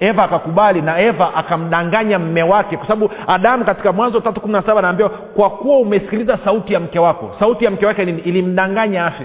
eva 0.00 0.24
akakubali 0.24 0.82
na 0.82 1.00
eva 1.00 1.34
akamdanganya 1.34 2.18
mme 2.18 2.42
wake 2.42 2.76
kwa 2.76 2.86
sababu 2.86 3.12
adamu 3.26 3.64
katika 3.64 3.92
mwanzo 3.92 4.20
tatu 4.20 4.40
kumi 4.40 4.52
na 4.52 4.62
saba 4.62 4.78
anaambiwa 4.78 5.08
kwa 5.08 5.50
kuwa 5.50 5.78
umesikiliza 5.78 6.38
sauti 6.44 6.72
ya 6.72 6.80
mke 6.80 6.98
wako. 6.98 7.36
Sauti 7.38 7.64
ya 7.64 7.70
mke 7.70 7.86
wake 7.86 8.04
nini? 8.04 8.18
Ilimdanganya 8.20 9.06
afe. 9.06 9.24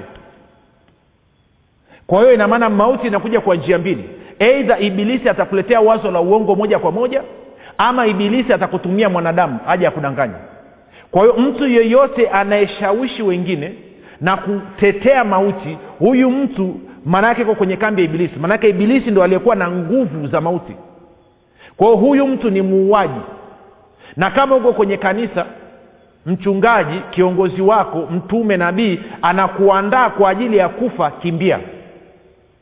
Kwa 2.08 2.20
hiyo 2.20 2.34
inamaana 2.34 2.70
mauti 2.70 3.08
inakuja 3.08 3.42
kwa 3.42 3.56
njia 3.56 3.78
mbili. 3.78 4.10
Eidha 4.40 4.80
ibilisi 4.80 5.30
atakuletea 5.30 5.82
wazo 5.82 6.12
la 6.12 6.22
uongo 6.22 6.56
moja 6.56 6.80
kwa 6.80 6.92
moja 6.92 7.24
ama 7.78 8.08
ibilisi 8.08 8.54
atakutumia 8.54 9.10
mwanadamu 9.10 9.60
haja 9.66 9.86
ya 9.86 9.92
kudanganya 9.92 10.34
kwa 11.12 11.22
hiyo 11.22 11.34
mtu 11.34 11.68
yeyote 11.68 12.30
anayeshawishi 12.30 13.24
wengine 13.24 13.74
na 14.22 14.38
kutetea 14.38 15.24
mauti 15.24 15.78
huyu 16.00 16.32
mtu 16.32 16.80
maanaake 17.06 17.46
ko 17.46 17.56
kwenye 17.56 17.78
kambi 17.78 18.02
ya 18.02 18.06
ibilisi. 18.10 18.40
Maanaake 18.40 18.70
ibilisi 18.70 19.12
ndo 19.12 19.24
aliyekuwa 19.24 19.56
na 19.56 19.72
nguvu 19.72 20.28
za 20.28 20.42
mauti. 20.42 20.74
Kwao 21.78 21.96
huyu 21.96 22.28
mtu 22.28 22.50
ni 22.50 22.62
muuaji. 22.62 23.20
Na 24.18 24.32
kama 24.32 24.56
uko 24.56 24.74
kwenye 24.74 24.98
kanisa 24.98 25.46
mchungaji 26.26 27.02
kiongozi 27.10 27.62
wako 27.62 28.08
mtume 28.12 28.58
nabii 28.58 29.00
anakuandaa 29.22 30.10
kwa 30.10 30.30
ajili 30.30 30.58
ya 30.58 30.70
kufa 30.70 31.12
kimbia. 31.12 31.60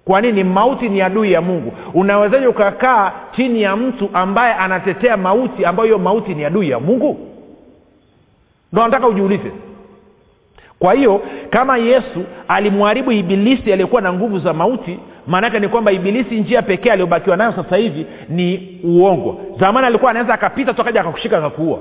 Kwa 0.06 0.22
nini? 0.22 0.44
Mauti 0.44 0.90
ni 0.90 1.02
adui 1.02 1.32
ya 1.32 1.42
mungu. 1.42 1.74
Unawezaji 1.94 2.48
ukakaa 2.48 3.12
chini 3.36 3.62
ya 3.62 3.76
mtu 3.76 4.10
ambaye 4.14 4.54
anatetea 4.54 5.18
mauti 5.18 5.66
ambayo 5.66 5.86
hiyo 5.86 5.98
mauti 6.00 6.36
ni 6.36 6.46
adui 6.46 6.70
ya 6.70 6.80
mungu? 6.80 7.18
Ndo 8.74 8.84
nataka 8.84 9.08
ujiulize 9.08 9.52
kwa 10.80 10.94
hiyo 10.94 11.22
kama 11.50 11.78
yesu 11.78 12.24
alimharibu 12.48 13.12
ibilisi 13.12 13.74
aliyekuwa 13.74 14.02
na 14.02 14.14
nguvu 14.14 14.40
za 14.40 14.54
mauti 14.54 15.00
maanaake 15.28 15.60
ni 15.60 15.68
kwamba 15.68 15.92
ibilisi 15.92 16.40
njia 16.40 16.62
pekee 16.62 16.92
aliyobakiwa 16.92 17.38
nayo 17.38 17.52
sasa 17.52 17.76
hivi 17.78 18.06
ni 18.30 18.80
uongo. 18.84 19.40
Zamani 19.60 19.88
alikuwa 19.88 20.12
anaweza 20.12 20.34
akapita 20.34 20.74
tu 20.74 20.82
akaja 20.82 21.02
akakushika 21.02 21.38
akakuua. 21.38 21.80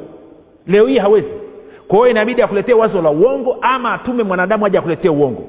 Leo 0.66 0.86
hii 0.86 0.98
hawezi. 0.98 1.28
Kwa 1.88 1.98
hiyo 1.98 2.10
inabidi 2.10 2.42
akuletee 2.42 2.72
wazo 2.72 3.02
la 3.02 3.10
uongo 3.10 3.56
ama 3.60 3.92
atume 3.92 4.22
mwanadamu 4.22 4.66
aje 4.66 4.78
akuletee 4.78 5.08
uongo 5.08 5.44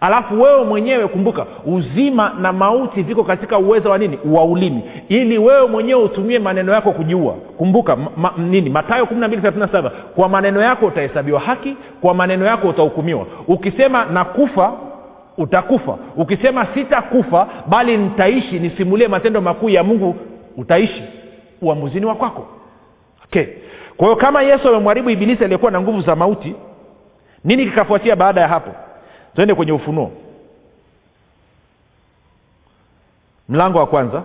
alafu 0.00 0.42
wewe 0.42 0.64
mwenyewe 0.64 1.08
kumbuka 1.08 1.46
uzima 1.66 2.32
na 2.40 2.52
mauti 2.52 3.02
viko 3.02 3.24
katika 3.24 3.58
uwezo 3.58 3.90
wa 3.90 3.98
nini? 3.98 4.18
Wa 4.24 4.44
ulimi. 4.44 4.82
Ili 5.08 5.38
wewe 5.38 5.66
mwenyewe 5.66 6.02
utumie 6.02 6.38
maneno 6.38 6.72
yako 6.72 6.92
kujiua. 6.92 7.32
Kumbuka 7.32 7.96
ma, 7.96 8.32
nini? 8.36 8.70
Matayo 8.70 9.04
1237 9.04 9.90
kwa 9.90 10.28
maneno 10.28 10.60
yako 10.62 10.86
utahesabiwa 10.86 11.40
haki 11.40 11.76
kwa 12.00 12.14
maneno 12.14 12.44
yako 12.46 12.68
utahukumiwa. 12.68 13.26
Ukisema 13.48 14.04
nakufa 14.04 14.72
utakufa. 15.38 15.98
Ukisema 16.16 16.66
sitakufa 16.74 17.46
bali 17.68 17.96
nitaishi 17.96 18.58
nisimulie 18.58 19.08
matendo 19.08 19.40
makuu 19.40 19.68
ya 19.68 19.84
mungu 19.84 20.16
utaishi. 20.56 21.02
Uamuzini 21.62 22.06
wa 22.06 22.14
kwako. 22.14 22.46
Okay. 23.24 23.44
Kwa 23.96 24.06
hiyo 24.06 24.16
kama 24.16 24.42
yesu 24.42 24.68
amemharibu 24.68 25.10
ibilisi 25.10 25.44
aliyekuwa 25.44 25.70
na 25.70 25.80
nguvu 25.80 26.00
za 26.00 26.16
mauti 26.16 26.54
nini 27.44 27.64
kikafuatia 27.66 28.16
baada 28.16 28.40
ya 28.40 28.48
hapo 28.48 28.70
twende 29.34 29.54
kwenye 29.54 29.72
ufunuo. 29.72 30.12
Mlango 33.48 33.78
wa 33.78 33.86
kwanza. 33.86 34.22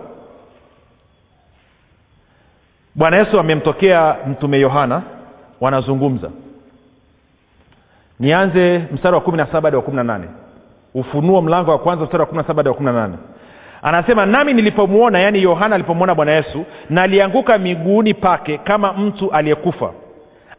Bwana 2.94 3.16
yesu 3.16 3.40
amemtokea 3.40 4.16
mtume 4.26 4.60
yohana. 4.60 5.02
Wanazungumza. 5.60 6.30
Nianze 8.20 8.78
mstari 8.92 9.14
wa 9.14 9.20
kumi 9.20 9.36
na 9.36 9.46
saba 9.46 9.60
hadi 9.66 9.76
wa 9.76 9.82
kumi 9.82 9.96
na 9.96 10.04
nane. 10.04 10.28
Ufunuo 10.94 11.42
mlango 11.42 11.70
wa 11.70 11.78
kwanza 11.78 12.04
mstari 12.04 12.20
wa 12.20 12.26
kumi 12.26 12.38
na 12.42 12.46
saba 12.46 12.58
hadi 12.58 12.68
wa 12.68 12.74
kumi 12.74 12.86
na 12.86 12.92
nane. 12.92 13.16
Anasema 13.82 14.26
nami 14.26 14.52
nilipomwona 14.54 15.18
yaani 15.18 15.42
yohana 15.42 15.74
alipomwona 15.74 16.14
bwana 16.14 16.32
yesu 16.32 16.64
nalianguka 16.90 17.58
miguuni 17.58 18.14
pake 18.14 18.58
kama 18.58 18.92
mtu 18.92 19.30
aliyekufa 19.32 19.92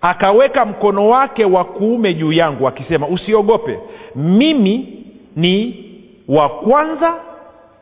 akaweka 0.02 0.66
mkono 0.66 1.10
wake 1.10 1.46
wa 1.46 1.66
kuume 1.66 2.14
juu 2.14 2.32
yangu 2.34 2.68
akisema 2.68 3.08
usiogope. 3.08 3.80
Mimi 4.16 5.04
ni 5.36 5.86
wa 6.28 6.50
kwanza 6.50 7.14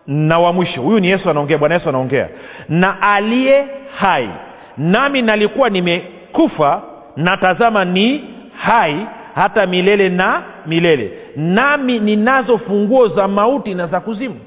na 0.08 0.40
wa 0.40 0.54
mwisho. 0.54 0.82
Huyu 0.82 1.00
ni 1.00 1.08
yesu 1.08 1.30
anaongea 1.30 1.58
bwana 1.58 1.76
yesu 1.76 1.90
anaongea. 1.90 2.30
Na 2.70 3.02
aliye 3.02 3.66
hai. 3.96 4.30
Nami 4.78 5.22
nalikuwa 5.22 5.70
nimekufa 5.70 6.82
na 7.16 7.38
tazama 7.38 7.86
ni 7.86 8.24
hai 8.58 9.06
hata 9.36 9.66
milele 9.68 10.10
na 10.10 10.44
milele. 10.66 11.12
Nami 11.36 12.00
ninazo 12.00 12.58
funguo 12.58 13.08
za 13.08 13.28
mauti 13.28 13.74
na 13.76 13.88
za 13.88 14.00
kuzimu. 14.00 14.40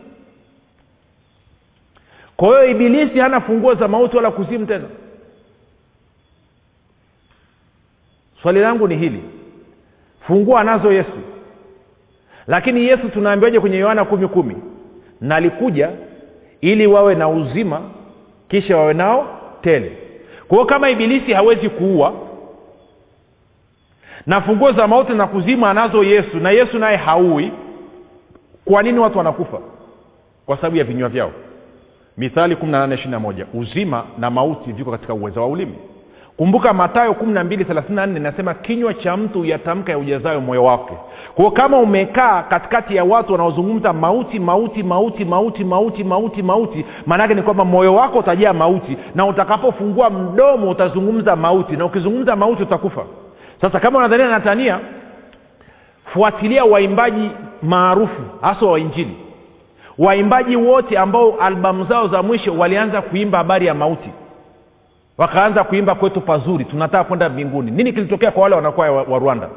Kwa 2.37 2.49
hiyo 2.49 2.67
ibilisi 2.71 3.19
hana 3.19 3.41
funguo 3.41 3.75
za 3.75 3.89
mauti 3.89 4.17
wala 4.17 4.31
kuzimu 4.31 4.67
tena 4.67 4.85
swali 8.43 8.61
langu 8.61 8.89
ni 8.89 8.97
hili. 8.97 9.23
Funguo 10.27 10.59
anazo 10.59 10.93
yesu. 10.93 11.19
Lakini 12.47 12.85
yesu 12.85 13.09
tunaambiwaje 13.09 13.61
kwenye 13.61 13.77
yohana 13.79 14.05
kumi 14.05 14.29
kumi? 14.29 14.57
Nalikuja 15.21 15.91
ili 16.61 16.87
wawe 16.87 17.15
na 17.15 17.29
uzima 17.29 17.81
kisha 18.49 18.77
wawe 18.77 18.95
nao 18.95 19.41
tele. 19.63 19.97
Kwa 20.49 20.57
hiyo 20.57 20.67
kama 20.67 20.91
ibilisi 20.91 21.33
hawezi 21.33 21.69
kuua 21.69 22.15
na 24.27 24.41
funguo 24.41 24.73
za 24.73 24.87
mauti 24.89 25.13
na 25.13 25.27
kuzima 25.27 25.71
anazo 25.71 26.05
yesu 26.05 26.37
na 26.37 26.51
yesu 26.51 26.79
naye 26.79 26.97
haui 26.97 27.53
kwa 28.65 28.83
nini 28.83 28.99
watu 28.99 29.19
wanakufa? 29.19 29.59
Kwa 30.47 30.57
sababu 30.57 30.77
ya 30.77 30.85
vinywa 30.85 31.09
vyao. 31.09 31.33
Mithali 32.17 32.55
18 32.55 33.47
uzima 33.55 34.05
na 34.19 34.31
mauti 34.31 34.73
viko 34.73 34.91
katika 34.91 35.15
uwezo 35.15 35.41
wa 35.41 35.47
ulimi 35.47 35.75
kumbuka 36.43 36.73
matayo 36.73 37.13
1234 37.13 38.21
nasema 38.21 38.55
kinywa 38.55 38.95
cha 38.95 39.17
mtu 39.17 39.45
yatamka 39.45 39.93
ya 39.93 39.99
ujazayo 39.99 40.41
moyo 40.41 40.65
wake. 40.65 40.93
Kwao 41.35 41.51
kama 41.51 41.79
umekaa 41.79 42.43
katikati 42.43 42.97
ya 42.97 43.05
watu 43.05 43.33
wanaozungumza 43.33 43.93
mauti 43.93 44.39
mauti 44.41 44.83
mauti 44.83 45.25
mauti 45.25 45.65
mauti 45.65 46.05
mauti 46.05 46.43
mauti 46.43 46.85
maanaake 47.07 47.35
ni 47.35 47.43
kwamba 47.43 47.65
moyo 47.65 47.95
wako 47.95 48.19
utajaa 48.19 48.53
mauti 48.53 48.97
na 49.15 49.27
utakapofungua 49.27 50.11
mdomo 50.11 50.71
utazungumza 50.71 51.37
mauti 51.37 51.77
na 51.77 51.85
ukizungumza 51.85 52.37
mauti 52.37 52.63
utakufa. 52.63 53.05
Sasa 53.61 53.81
kama 53.81 53.99
unadhania 53.99 54.29
natania 54.29 54.79
fuatilia 56.05 56.65
waimbaji 56.65 57.31
maarufu 57.63 58.23
hasa 58.41 58.67
wa 58.67 58.79
injili. 58.81 59.17
Waimbaji 59.99 60.57
wote 60.57 60.99
ambao 60.99 61.35
albamu 61.41 61.85
zao 61.85 62.09
za 62.09 62.23
mwisho 62.23 62.55
walianza 62.59 63.03
kuimba 63.03 63.39
habari 63.39 63.67
ya 63.67 63.75
mauti 63.75 64.11
wakaanza 65.23 65.65
kuimba 65.65 65.95
kwetu 65.95 66.21
pazuri 66.21 66.65
tunataka 66.65 67.05
kwenda 67.05 67.29
mbinguni. 67.29 67.71
Nini 67.71 67.93
kilitokea 67.93 68.31
kwa 68.31 68.43
wale 68.43 68.55
wanakuwa 68.57 68.91
wa, 68.91 69.03
wa 69.03 69.19
rwanda? 69.19 69.49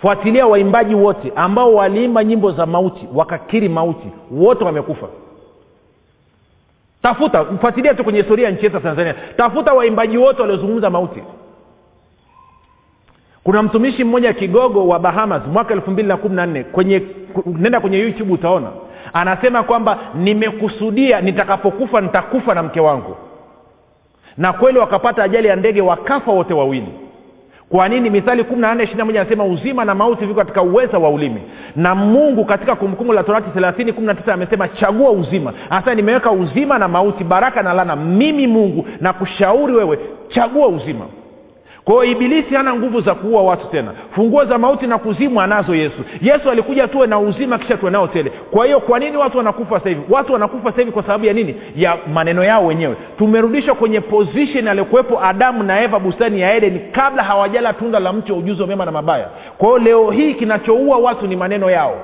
Fuatilia 0.00 0.46
waimbaji 0.46 0.94
wote 0.94 1.32
ambao 1.36 1.74
waliimba 1.74 2.24
nyimbo 2.24 2.52
za 2.52 2.66
mauti 2.66 3.08
wakakiri 3.14 3.68
mauti 3.68 4.08
wote 4.30 4.64
wamekufa. 4.64 5.06
Tafuta 7.02 7.44
fuatilia 7.44 7.94
tu 7.94 8.04
kwenye 8.04 8.18
historia 8.18 8.46
ya 8.46 8.52
nchi 8.54 8.64
yetu 8.64 8.76
ya 8.76 8.82
tanzania. 8.82 9.14
Tafuta 9.36 9.72
waimbaji 9.72 10.18
wote 10.18 10.40
waliozungumza 10.42 10.90
mauti. 10.90 11.22
Kuna 13.44 13.62
mtumishi 13.62 14.04
mmoja 14.04 14.32
kigogo 14.32 14.88
wa 14.88 14.98
bahamas 14.98 15.42
mwaka 15.52 15.74
elfu 15.74 15.90
mbili 15.90 16.08
na 16.08 16.16
kumi 16.16 16.36
na 16.36 16.46
nne 16.46 16.64
kwenye 16.64 17.02
nenda 17.46 17.80
kwenye 17.80 17.98
youtube 17.98 18.32
utaona. 18.32 18.68
Anasema 19.12 19.62
kwamba 19.62 19.98
nimekusudia 20.14 21.20
nitakapokufa 21.20 22.00
nitakufa 22.00 22.54
na 22.54 22.62
mke 22.62 22.80
wangu 22.80 23.16
na 24.38 24.52
kweli 24.52 24.78
wakapata 24.78 25.22
ajali 25.24 25.48
ya 25.48 25.56
ndege 25.56 25.80
wakafa 25.80 26.32
wote 26.32 26.54
wawili. 26.54 26.88
Kwa 27.68 27.88
nini? 27.88 28.10
Mithali 28.10 28.44
kumi 28.44 28.60
na 28.60 28.74
nne 28.74 28.84
ishiri 28.84 29.02
moja 29.04 29.20
anasema 29.20 29.44
uzima 29.44 29.84
na 29.84 29.94
mauti 29.94 30.24
viko 30.24 30.38
katika 30.40 30.62
uweza 30.62 30.98
wa 30.98 31.10
ulimi. 31.10 31.40
Na 31.76 31.94
mungu 31.94 32.44
katika 32.44 32.74
kumbukumbu 32.76 33.12
la 33.12 33.22
torati 33.22 33.50
thelathini 33.50 33.92
kumi 33.92 34.06
na 34.06 34.14
tisa 34.14 34.34
amesema 34.34 34.68
chagua 34.68 35.10
uzima. 35.10 35.52
Anasema 35.70 35.94
nimeweka 35.94 36.30
uzima 36.30 36.78
na 36.78 36.88
mauti 36.88 37.24
baraka 37.24 37.62
na 37.62 37.72
lana 37.72 37.96
mimi 37.96 38.46
mungu 38.46 38.86
na 39.00 39.12
kushauri 39.12 39.72
wewe 39.74 39.98
chagua 40.28 40.68
uzima 40.68 41.04
kwa 41.90 42.06
ibilisi 42.06 42.54
hana 42.54 42.74
nguvu 42.74 43.00
za 43.00 43.14
kuua 43.14 43.42
watu 43.42 43.66
tena. 43.66 43.92
Funguo 44.14 44.44
za 44.44 44.58
mauti 44.58 44.86
na 44.86 44.98
kuzimu 44.98 45.40
anazo 45.40 45.74
yesu. 45.74 45.96
Yesu 46.22 46.50
alikuja 46.50 46.88
tuwe 46.88 47.06
na 47.06 47.18
uzima 47.18 47.58
kisha 47.58 47.76
tuwe 47.76 47.90
nao 47.90 48.06
tele. 48.08 48.32
Kwa 48.50 48.66
hiyo 48.66 48.80
kwa 48.80 48.98
nini 48.98 49.16
watu 49.16 49.38
wanakufa 49.38 49.78
sasa 49.78 49.88
hivi? 49.88 50.00
Watu 50.10 50.32
wanakufa 50.32 50.64
sasa 50.70 50.78
hivi 50.80 50.92
kwa 50.92 51.02
sababu 51.02 51.24
ya 51.26 51.32
nini? 51.32 51.54
Ya 51.76 51.96
maneno 52.14 52.44
yao 52.44 52.66
wenyewe. 52.66 52.96
Tumerudishwa 53.18 53.74
kwenye 53.74 54.00
position 54.00 54.68
aliyokuwepo 54.68 55.20
adamu 55.24 55.62
na 55.62 55.82
eva 55.82 55.98
bustani 55.98 56.40
ya 56.40 56.54
edeni 56.54 56.80
kabla 56.92 57.22
hawajala 57.22 57.72
tunda 57.72 57.98
la 58.00 58.12
mti 58.12 58.32
wa 58.32 58.38
ujuzi 58.38 58.62
wa 58.62 58.68
mema 58.68 58.84
na 58.84 58.92
mabaya. 58.92 59.28
Kwa 59.58 59.68
hiyo 59.68 59.78
leo 59.78 60.10
hii 60.10 60.34
kinachoua 60.34 60.96
watu 60.98 61.26
ni 61.26 61.36
maneno 61.36 61.70
yao 61.70 61.96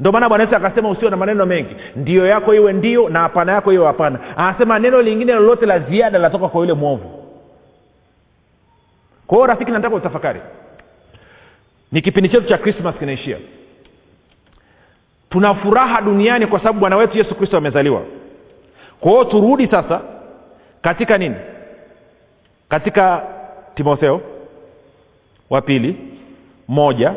ndio 0.00 0.12
maana 0.12 0.28
bwana 0.28 0.44
yesu 0.44 0.56
akasema 0.56 0.90
usio 0.90 1.10
na 1.10 1.16
maneno 1.16 1.46
mengi. 1.46 1.76
Ndio 1.96 2.26
yako 2.26 2.54
iwe 2.54 2.72
ndio 2.72 3.08
na 3.08 3.20
hapana 3.20 3.52
yako 3.52 3.72
iwe 3.72 3.86
hapana. 3.86 4.18
Anasema 4.36 4.78
neno 4.78 5.02
lingine 5.02 5.32
lolote 5.32 5.66
la 5.66 5.78
ziada 5.78 6.18
linatoka 6.18 6.48
kwa 6.48 6.60
yule 6.60 6.72
mwovu. 6.72 7.24
Kwa 9.26 9.36
hiyo 9.38 9.46
rafiki 9.46 9.70
nataka 9.70 9.94
utafakari. 9.96 10.40
Ni 11.92 12.02
kipindi 12.02 12.28
chetu 12.28 12.48
cha 12.48 12.58
krismas 12.58 12.94
kinaishia. 12.96 13.36
Tuna 15.30 15.54
furaha 15.54 16.00
duniani 16.02 16.46
kwa 16.46 16.58
sababu 16.58 16.80
bwana 16.80 16.96
wetu 16.96 17.18
yesu 17.18 17.34
kristo 17.34 17.56
amezaliwa. 17.56 18.02
Kwa 19.00 19.10
hiyo 19.12 19.24
turudi 19.24 19.66
sasa 19.66 20.00
katika 20.82 21.18
nini? 21.18 21.36
Katika 22.68 23.22
timotheo 23.74 24.20
wa 25.50 25.60
pili 25.62 25.96
moja 26.68 27.14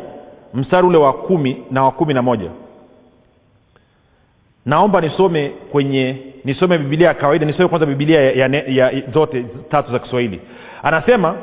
mstari 0.54 0.86
ule 0.86 0.98
wa 0.98 1.12
kumi 1.12 1.64
na 1.70 1.84
wa 1.84 1.90
kumi 1.90 2.14
na 2.14 2.22
moja 2.22 2.50
naomba 4.66 5.00
nisome 5.00 5.48
kwenye 5.72 6.16
nisome 6.44 6.78
bibilia 6.78 7.08
ya 7.08 7.14
kawaida 7.14 7.46
nisome 7.46 7.68
kwanza 7.68 7.86
bibilia 7.86 8.20
ya, 8.22 8.46
ya, 8.46 8.62
ya, 8.66 8.92
zote 9.14 9.44
tatu 9.70 9.92
za 9.92 9.98
kiswahili. 9.98 10.40
Anasema 10.82 11.34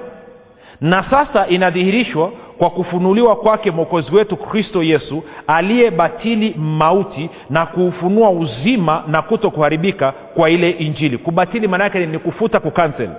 na 0.82 1.04
sasa 1.10 1.48
inadhihirishwa 1.48 2.32
kwa 2.58 2.70
kufunuliwa 2.70 3.36
kwake 3.36 3.72
mwokozi 3.72 4.16
wetu 4.16 4.38
kristo 4.38 4.84
yesu 4.84 5.24
aliyebatili 5.48 6.56
mauti 6.58 7.30
na 7.50 7.66
kuufunua 7.66 8.30
uzima 8.30 9.04
na 9.08 9.22
kuto 9.22 9.52
kuharibika 9.52 10.12
kwa 10.12 10.50
ile 10.50 10.70
injili. 10.70 11.18
Kubatili 11.18 11.68
maana 11.68 11.84
yake 11.84 12.06
ni 12.06 12.20
kufuta 12.20 12.60
kukansel 12.60 13.10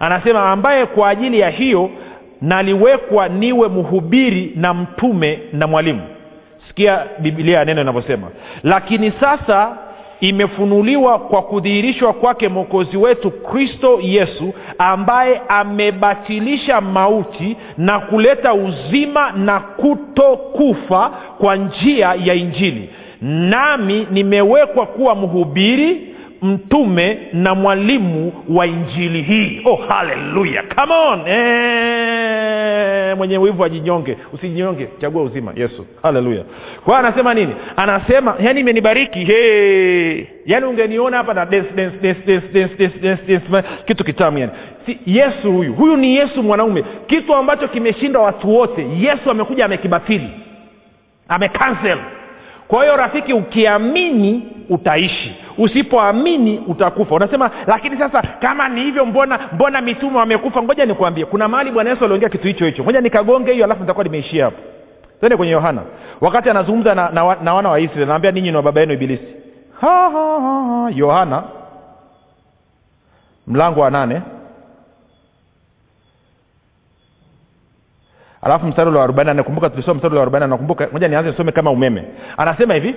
anasema 0.00 0.50
ambaye 0.50 0.86
kwa 0.86 1.08
ajili 1.08 1.40
ya 1.40 1.50
hiyo 1.50 1.90
naliwekwa 2.40 3.28
niwe 3.28 3.68
mhubiri 3.68 4.52
na 4.56 4.74
mtume 4.74 5.38
na 5.52 5.66
mwalimu 5.66 6.02
sikia 6.72 7.06
biblia 7.18 7.58
ya 7.58 7.64
neno 7.64 7.80
inavyosema 7.80 8.28
lakini 8.62 9.12
sasa 9.20 9.76
imefunuliwa 10.20 11.18
kwa 11.18 11.42
kudhihirishwa 11.42 12.12
kwake 12.12 12.48
mwokozi 12.48 12.96
wetu 12.96 13.30
kristo 13.30 13.98
yesu 14.02 14.52
ambaye 14.78 15.40
amebatilisha 15.48 16.80
mauti 16.80 17.56
na 17.78 18.00
kuleta 18.00 18.54
uzima 18.54 19.30
na 19.32 19.60
kutokufa 19.60 21.10
kwa 21.38 21.56
njia 21.56 22.14
ya 22.24 22.34
injili. 22.34 22.90
Nami 23.22 24.06
nimewekwa 24.10 24.86
kuwa 24.86 25.14
mhubiri 25.14 26.11
mtume 26.42 27.18
na 27.32 27.54
mwalimu 27.54 28.32
wa 28.48 28.66
injili 28.66 29.22
hii. 29.22 29.62
Oh 29.64 29.76
haleluya 29.88 30.62
come 30.74 30.94
on. 30.94 31.20
Eee, 31.26 33.14
mwenye 33.14 33.38
wivu 33.38 33.64
ajinyonge. 33.64 34.16
Usijinyonge 34.32 34.88
chagua 35.00 35.22
uzima. 35.22 35.52
Yesu. 35.56 35.86
Haleluya 36.02 36.44
kwa 36.84 36.98
anasema 36.98 37.34
nini? 37.34 37.54
Anasema 37.76 38.34
yani 38.40 38.60
imenibariki. 38.60 39.18
Hey. 39.24 40.24
yani 40.46 40.66
ungeniona 40.66 41.16
hapa 41.16 41.34
na 41.34 41.46
dance, 41.46 41.70
dance, 41.76 41.96
dance, 42.02 42.20
dance, 42.26 42.48
dance, 42.52 42.76
dance, 42.78 42.98
dance, 43.26 43.48
dance. 43.50 43.68
kitu 43.86 44.04
kitamu 44.04 44.38
yani 44.38 44.52
si 44.86 44.98
yesu 45.06 45.52
huyu. 45.52 45.74
Huyu 45.74 45.96
ni 45.96 46.16
yesu 46.16 46.42
mwanaume. 46.42 46.84
Kitu 47.06 47.34
ambacho 47.34 47.68
kimeshinda 47.68 48.18
watu 48.20 48.50
wote. 48.54 48.86
Yesu 49.00 49.30
amekuja 49.30 49.64
amekibatili 49.64 50.30
amekansel 51.28 51.98
kwa 52.72 52.82
hiyo 52.82 52.96
rafiki 52.96 53.32
ukiamini 53.32 54.48
utaishi. 54.68 55.36
Usipoamini 55.58 56.58
utakufa. 56.66 57.14
Unasema 57.14 57.50
lakini 57.66 57.98
sasa 57.98 58.22
kama 58.22 58.68
ni 58.68 58.82
hivyo 58.82 59.06
mbona 59.06 59.38
mbona 59.52 59.80
mitume 59.80 60.18
wamekufa? 60.18 60.62
Ngoja 60.62 60.86
nikwambie 60.86 61.24
kuna 61.24 61.48
mahali 61.48 61.70
bwana 61.70 61.90
yesu 61.90 62.04
aliongea 62.04 62.28
kitu 62.28 62.46
hicho 62.46 62.64
hicho. 62.66 62.82
Ngoja 62.82 63.00
nikagonge 63.00 63.52
hiyo 63.52 63.64
alafu 63.64 63.80
nitakuwa 63.80 64.04
nimeishia 64.04 64.44
hapo. 64.44 64.56
Tende 65.20 65.36
kwenye 65.36 65.52
yohana. 65.52 65.82
Wakati 66.20 66.50
anazungumza 66.50 66.94
na, 66.94 67.08
na, 67.10 67.36
na 67.42 67.54
wana 67.54 67.68
wa 67.68 67.80
israeli 67.80 68.02
anaambia 68.02 68.30
ninyi 68.30 68.52
ni 68.52 68.62
baba 68.62 68.80
yenu 68.80 68.92
ibilisi. 68.92 69.26
Ha, 69.80 70.10
ha, 70.10 70.40
ha, 70.40 70.62
ha. 70.64 70.90
yohana 70.94 71.42
mlango 73.46 73.80
wa 73.80 73.90
nane 73.90 74.22
alafu 78.42 78.66
mstari 78.66 78.88
ule 78.88 78.98
wa 78.98 79.04
arobaini 79.04 79.34
nakumbuka 79.34 79.70
tulisoma 79.70 79.94
mstari 79.94 80.12
ule 80.12 80.18
wa 80.18 80.22
arobaini 80.22 80.46
nakumbuka 80.50 80.88
moja 80.92 81.08
nianze 81.08 81.30
nisome 81.30 81.52
kama 81.52 81.70
umeme. 81.70 82.04
Anasema 82.36 82.74
hivi 82.74 82.94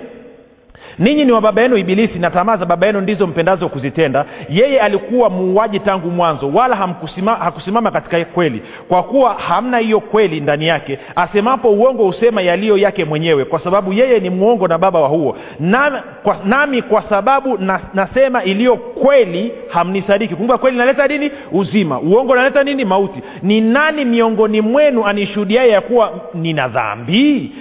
ninyi 0.98 1.24
ni 1.24 1.32
wa 1.32 1.40
baba 1.40 1.62
yenu 1.62 1.76
ibilisi 1.76 2.18
na 2.18 2.30
tamaa 2.30 2.56
za 2.56 2.64
baba 2.66 2.86
yenu 2.86 3.00
ndizo 3.00 3.26
mpendazo 3.26 3.68
kuzitenda. 3.68 4.24
Yeye 4.48 4.80
alikuwa 4.80 5.30
muuaji 5.30 5.78
tangu 5.80 6.10
mwanzo 6.10 6.48
wala 6.54 6.76
hamkusima, 6.76 7.34
hakusimama 7.34 7.90
katika 7.90 8.24
kweli 8.24 8.62
kwa 8.88 9.02
kuwa 9.02 9.34
hamna 9.34 9.78
hiyo 9.78 10.00
kweli 10.00 10.40
ndani 10.40 10.66
yake. 10.66 10.98
Asemapo 11.16 11.70
uongo 11.70 12.04
husema 12.04 12.42
yaliyo 12.42 12.78
yake 12.78 13.04
mwenyewe 13.04 13.44
kwa 13.44 13.60
sababu 13.60 13.92
yeye 13.92 14.20
ni 14.20 14.30
mwongo 14.30 14.68
na 14.68 14.78
baba 14.78 15.00
wa 15.00 15.08
huo. 15.08 15.36
Nami 15.60 15.98
kwa, 16.22 16.36
nami 16.44 16.82
kwa 16.82 17.02
sababu 17.08 17.58
na, 17.58 17.80
nasema 17.94 18.44
iliyo 18.44 18.76
kweli 18.76 19.52
hamnisadiki. 19.68 20.34
Kumbuka 20.34 20.58
kweli 20.58 20.76
inaleta 20.76 21.06
nini? 21.06 21.30
Uzima. 21.52 22.00
Uongo 22.00 22.32
unaleta 22.32 22.64
nini? 22.64 22.84
Mauti. 22.84 23.20
Ni 23.42 23.60
nani 23.60 24.04
miongoni 24.04 24.60
mwenu 24.60 25.04
anishuhudiaye 25.06 25.70
ya 25.70 25.80
kuwa 25.80 26.12
nina 26.34 26.68
dhambi 26.68 27.52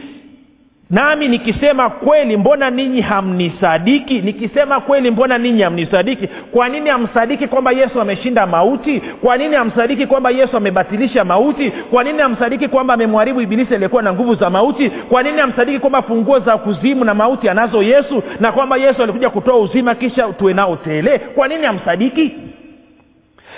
nami 0.89 1.27
nikisema 1.27 1.89
kweli 1.89 2.37
mbona 2.37 2.69
ninyi 2.69 3.01
hamnisadiki? 3.01 4.21
Nikisema 4.21 4.79
kweli 4.79 5.11
mbona 5.11 5.37
ninyi 5.37 5.61
hamnisadiki? 5.61 6.27
Kwa 6.27 6.69
nini 6.69 6.89
hamsadiki 6.89 7.47
kwamba 7.47 7.71
yesu 7.71 8.01
ameshinda 8.01 8.47
mauti? 8.47 8.99
Kwa 8.99 9.37
nini 9.37 9.55
hamsadiki 9.55 10.07
kwamba 10.07 10.29
yesu 10.29 10.57
amebatilisha 10.57 11.25
mauti? 11.25 11.71
Kwa 11.71 12.03
nini 12.03 12.19
hamsadiki 12.19 12.67
kwamba 12.67 12.93
amemharibu 12.93 13.41
ibilisi 13.41 13.73
aliyekuwa 13.75 14.01
na 14.01 14.13
nguvu 14.13 14.35
za 14.35 14.49
mauti? 14.49 14.89
Kwa 14.89 15.23
nini 15.23 15.37
hamsadiki 15.41 15.79
kwamba 15.79 16.01
funguo 16.01 16.39
za 16.39 16.57
kuzimu 16.57 17.05
na 17.05 17.13
mauti 17.13 17.49
anazo 17.49 17.83
yesu 17.83 18.23
na 18.39 18.51
kwamba 18.51 18.77
yesu 18.77 19.03
alikuja 19.03 19.29
kutoa 19.29 19.57
uzima 19.59 19.95
kisha 19.95 20.27
tuwe 20.33 20.53
nao 20.53 20.75
tele? 20.75 21.19
Kwa 21.19 21.47
nini 21.47 21.65
hamsadiki? 21.65 22.31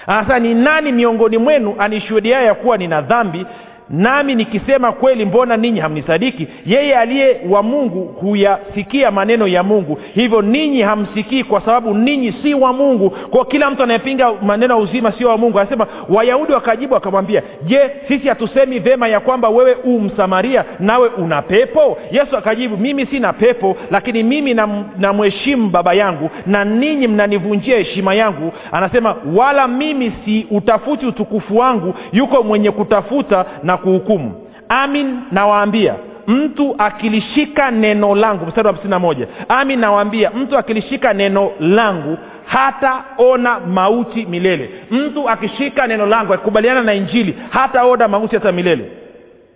Sasa 0.06 0.40
ni 0.40 0.54
nani 0.54 0.92
miongoni 0.92 1.38
mwenu 1.38 1.76
anishuhudiaye 1.80 2.46
ya 2.46 2.54
kuwa 2.56 2.78
nina 2.78 3.02
dhambi 3.02 3.46
nami 3.90 4.36
nikisema 4.36 4.92
kweli 4.92 5.26
mbona 5.26 5.58
ninyi 5.58 5.80
hamnisadiki? 5.80 6.48
Yeye 6.66 6.96
aliye 6.98 7.42
wa 7.50 7.64
mungu 7.64 8.04
huyasikia 8.22 9.12
maneno 9.12 9.48
ya 9.48 9.64
mungu. 9.64 10.00
Hivyo 10.14 10.42
ninyi 10.42 10.82
hamsikii 10.82 11.44
kwa 11.44 11.62
sababu 11.62 11.94
ninyi 11.94 12.34
si 12.44 12.54
wa 12.54 12.74
mungu. 12.74 13.10
Kwa 13.10 13.46
kila 13.46 13.70
mtu 13.70 13.84
anayepinga 13.84 14.34
maneno 14.34 14.74
ya 14.74 14.80
uzima 14.80 15.12
sio 15.12 15.30
wa 15.30 15.38
mungu. 15.38 15.60
Anasema 15.60 15.88
wayahudi 16.10 16.54
wakajibu 16.54 16.94
wakamwambia 16.94 17.42
je 17.66 17.80
sisi 18.08 18.28
hatusemi 18.28 18.80
vema 18.80 19.08
ya 19.08 19.20
kwamba 19.20 19.50
wewe 19.50 19.76
u 19.84 20.00
msamaria 20.00 20.66
nawe 20.80 21.08
una 21.10 21.42
pepo? 21.42 21.98
Yesu 22.12 22.38
akajibu 22.38 22.78
mimi 22.78 23.06
sina 23.06 23.34
pepo 23.34 23.78
lakini 23.92 24.24
mimi 24.24 24.54
namheshimu 24.98 25.64
na 25.64 25.70
baba 25.70 25.94
yangu 25.94 26.30
na 26.46 26.66
ninyi 26.66 27.08
mnanivunjia 27.08 27.78
heshima 27.78 28.14
yangu. 28.14 28.52
Anasema 28.72 29.16
wala 29.36 29.68
mimi 29.68 30.12
si 30.26 30.48
utafuti 30.52 31.06
utukufu 31.06 31.58
wangu. 31.58 31.94
Yuko 32.12 32.44
mwenye 32.44 32.72
kutafuta 32.72 33.46
na 33.64 33.77
kuhukumu. 33.78 34.48
Amin 34.70 35.20
nawaambia 35.32 35.96
mtu 36.28 36.76
akilishika 36.78 37.72
neno 37.72 38.16
langu 38.16 38.46
mstari 38.46 38.68
wa 38.68 38.74
hamsini 38.74 38.90
na 38.92 39.00
moja. 39.00 39.28
Amin 39.50 39.80
nawaambia 39.80 40.32
mtu 40.32 40.58
akilishika 40.58 41.14
neno 41.14 41.52
langu 41.60 42.18
hataona 42.46 43.60
mauti 43.60 44.26
milele. 44.26 44.70
Mtu 44.92 45.30
akishika 45.30 45.88
neno 45.88 46.06
langu 46.06 46.34
akikubaliana 46.34 46.82
na 46.82 46.94
injili 46.94 47.38
hataona 47.50 48.08
mauti 48.08 48.36
hata 48.36 48.52
milele. 48.52 48.92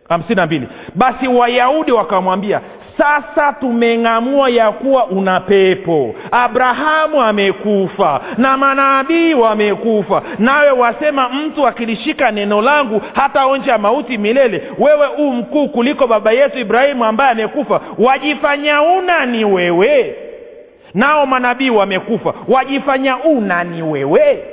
Hamsini 0.09 0.35
na 0.35 0.45
mbili. 0.45 0.67
Basi 0.95 1.27
wayahudi 1.27 1.91
wakamwambia 1.91 2.61
sasa 3.01 3.53
tumeng'amua 3.53 4.49
ya 4.49 4.71
kuwa 4.71 5.05
una 5.07 5.39
pepo. 5.39 6.15
Abrahamu 6.31 7.21
amekufa 7.21 8.21
na 8.37 8.57
manabii 8.57 9.33
wamekufa. 9.33 10.21
Nawe 10.39 10.71
wasema 10.71 11.29
mtu 11.29 11.67
akilishika 11.67 12.31
neno 12.31 12.61
langu 12.61 13.01
hata 13.13 13.45
onja 13.45 13.77
mauti 13.77 14.17
milele. 14.17 14.71
Wewe 14.79 15.07
u 15.17 15.31
mkuu 15.33 15.67
kuliko 15.69 16.07
baba 16.07 16.31
yetu 16.31 16.59
ibrahimu 16.59 17.05
ambaye 17.05 17.31
amekufa. 17.31 17.81
Wajifanya 17.97 18.81
una 18.81 19.25
ni 19.25 19.45
wewe? 19.45 20.15
Nao 20.93 21.25
manabii 21.25 21.69
wamekufa. 21.69 22.33
Wajifanya 22.47 23.17
una 23.17 23.63
ni 23.63 23.81
wewe? 23.81 24.43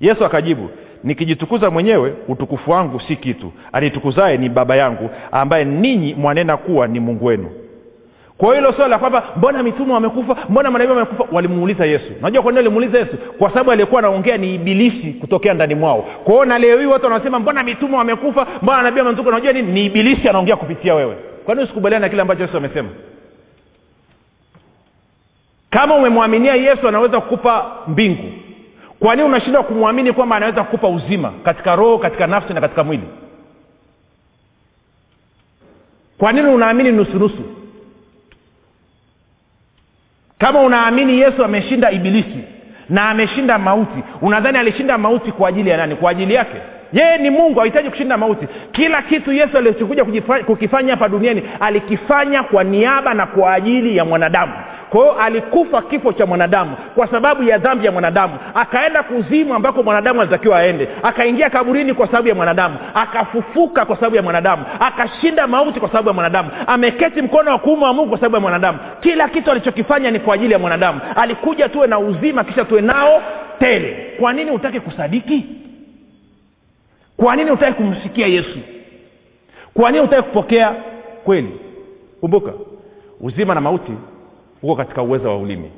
Yesu 0.00 0.24
akajibu 0.24 0.70
nikijitukuza 1.06 1.70
mwenyewe 1.70 2.14
utukufu 2.28 2.70
wangu 2.70 3.00
si 3.00 3.16
kitu. 3.16 3.52
Anitukuzaye 3.72 4.36
ni 4.36 4.48
baba 4.48 4.76
yangu 4.76 5.10
ambaye 5.32 5.64
ninyi 5.64 6.14
mwanena 6.14 6.56
kuwa 6.56 6.86
ni 6.86 7.00
mungu 7.00 7.24
wenu. 7.24 7.50
Kwa 8.38 8.54
hilo 8.54 8.72
swala 8.72 8.88
la 8.88 8.98
kwamba 8.98 9.22
mbona 9.36 9.62
mitume 9.62 9.92
wamekufa? 9.92 10.36
Mbona 10.48 10.70
manabii 10.70 10.90
wamekufa? 10.92 11.24
Walimuuliza 11.32 11.86
yesu. 11.86 12.12
Unajua 12.20 12.42
kwa 12.42 12.52
nini 12.52 12.58
walimuuliza 12.58 12.98
yesu? 12.98 13.16
Kwa 13.38 13.48
sababu 13.50 13.70
aliyekuwa 13.72 13.98
anaongea 13.98 14.36
ni 14.36 14.54
ibilisi 14.54 15.12
kutokea 15.20 15.54
ndani 15.54 15.74
mwao. 15.74 16.02
Kwao 16.24 16.44
na 16.44 16.58
leo 16.58 16.78
hii 16.80 16.86
watu 16.86 17.04
wanasema 17.04 17.38
mbona 17.38 17.62
mitume 17.62 17.96
wamekufa? 17.96 18.46
Mbona 18.62 18.82
nabii 18.82 19.00
wamekufa 19.00 19.28
unajua 19.28 19.52
nini? 19.52 19.72
Ni 19.72 19.84
ibilisi 19.84 20.28
anaongea 20.28 20.56
kupitia 20.56 20.94
wewe. 20.94 21.16
Kwa 21.44 21.54
usikubaliana 21.54 22.06
na 22.06 22.08
kile 22.08 22.22
ambacho 22.22 22.42
yesu 22.42 22.56
amesema? 22.56 22.88
Kama 25.70 25.94
umemwaminia 25.94 26.54
yesu 26.54 26.88
anaweza 26.88 27.20
kukupa 27.20 27.66
mbingu 27.88 28.32
kwa 29.00 29.16
nini 29.16 29.28
unashindwa 29.28 29.62
kumwamini 29.62 30.12
kwamba 30.12 30.36
anaweza 30.36 30.64
kukupa 30.64 30.88
uzima 30.88 31.32
katika 31.44 31.76
roho 31.76 31.98
katika 31.98 32.26
nafsi 32.26 32.54
na 32.54 32.60
katika 32.60 32.84
mwili? 32.84 33.08
Kwa 36.18 36.32
nini 36.32 36.48
unaamini 36.48 36.92
nusunusu? 36.92 37.42
Kama 40.38 40.60
unaamini 40.60 41.20
yesu 41.20 41.44
ameshinda 41.44 41.90
ibilisi 41.90 42.40
na 42.88 43.08
ameshinda 43.10 43.58
mauti 43.58 44.02
unadhani 44.22 44.58
alishinda 44.58 44.98
mauti 44.98 45.32
kwa 45.32 45.48
ajili 45.48 45.70
ya 45.70 45.76
nani? 45.76 45.96
Kwa 45.96 46.10
ajili 46.10 46.34
yake? 46.34 46.56
Yeye 46.92 47.18
ni 47.18 47.30
mungu 47.30 47.58
hahitaji 47.60 47.90
kushinda 47.90 48.16
mauti. 48.16 48.46
Kila 48.72 49.02
kitu 49.02 49.32
yesu 49.32 49.58
alichokuja 49.58 50.04
kukifanya 50.46 50.90
hapa 50.90 51.08
duniani 51.08 51.42
alikifanya 51.60 52.42
kwa 52.42 52.64
niaba 52.64 53.14
na 53.14 53.26
kwa 53.26 53.52
ajili 53.54 53.96
ya 53.96 54.04
mwanadamu 54.04 54.52
kwa 54.96 55.04
hiyo 55.04 55.18
alikufa 55.20 55.82
kifo 55.82 56.12
cha 56.12 56.26
mwanadamu 56.26 56.76
kwa 56.94 57.06
sababu 57.06 57.42
ya 57.42 57.58
dhambi 57.58 57.86
ya 57.86 57.92
mwanadamu. 57.92 58.34
Akaenda 58.54 59.02
kuzimu 59.02 59.54
ambako 59.54 59.82
mwanadamu 59.82 60.20
alitakiwa 60.20 60.58
aende. 60.58 60.88
Akaingia 61.02 61.50
kaburini 61.50 61.94
kwa 61.94 62.06
sababu 62.06 62.28
ya 62.28 62.34
mwanadamu. 62.34 62.76
Akafufuka 62.94 63.84
kwa 63.84 63.96
sababu 63.96 64.16
ya 64.16 64.22
mwanadamu. 64.22 64.64
Akashinda 64.80 65.46
mauti 65.46 65.80
kwa 65.80 65.88
sababu 65.88 66.08
ya 66.08 66.14
mwanadamu. 66.14 66.50
Ameketi 66.66 67.22
mkono 67.22 67.50
wa 67.50 67.58
kuume 67.58 67.84
wa 67.84 67.92
mungu 67.92 68.08
kwa 68.08 68.18
sababu 68.18 68.34
ya 68.36 68.40
mwanadamu. 68.40 68.78
Kila 69.00 69.28
kitu 69.28 69.50
alichokifanya 69.50 70.10
ni 70.10 70.20
kwa 70.20 70.34
ajili 70.34 70.52
ya 70.52 70.58
mwanadamu. 70.58 71.00
Alikuja 71.16 71.68
tuwe 71.68 71.86
na 71.86 71.98
uzima 71.98 72.44
kisha 72.44 72.64
tuwe 72.64 72.80
nao 72.80 73.22
tele. 73.58 74.12
Kwa 74.20 74.32
nini 74.32 74.50
hutaki 74.50 74.80
kusadiki? 74.80 75.46
Kwa 77.16 77.36
nini 77.36 77.50
hutaki 77.50 77.72
kumsikia 77.72 78.26
yesu? 78.26 78.58
Kwa 79.74 79.90
nini 79.90 80.02
hutaki 80.04 80.22
kupokea 80.22 80.72
kweli? 81.24 81.60
Kumbuka 82.20 82.52
uzima 83.20 83.54
na 83.54 83.60
mauti 83.60 83.92
huko 84.60 84.76
katika 84.76 85.02
uwezo 85.02 85.28
wa 85.28 85.38
ulimi. 85.38 85.70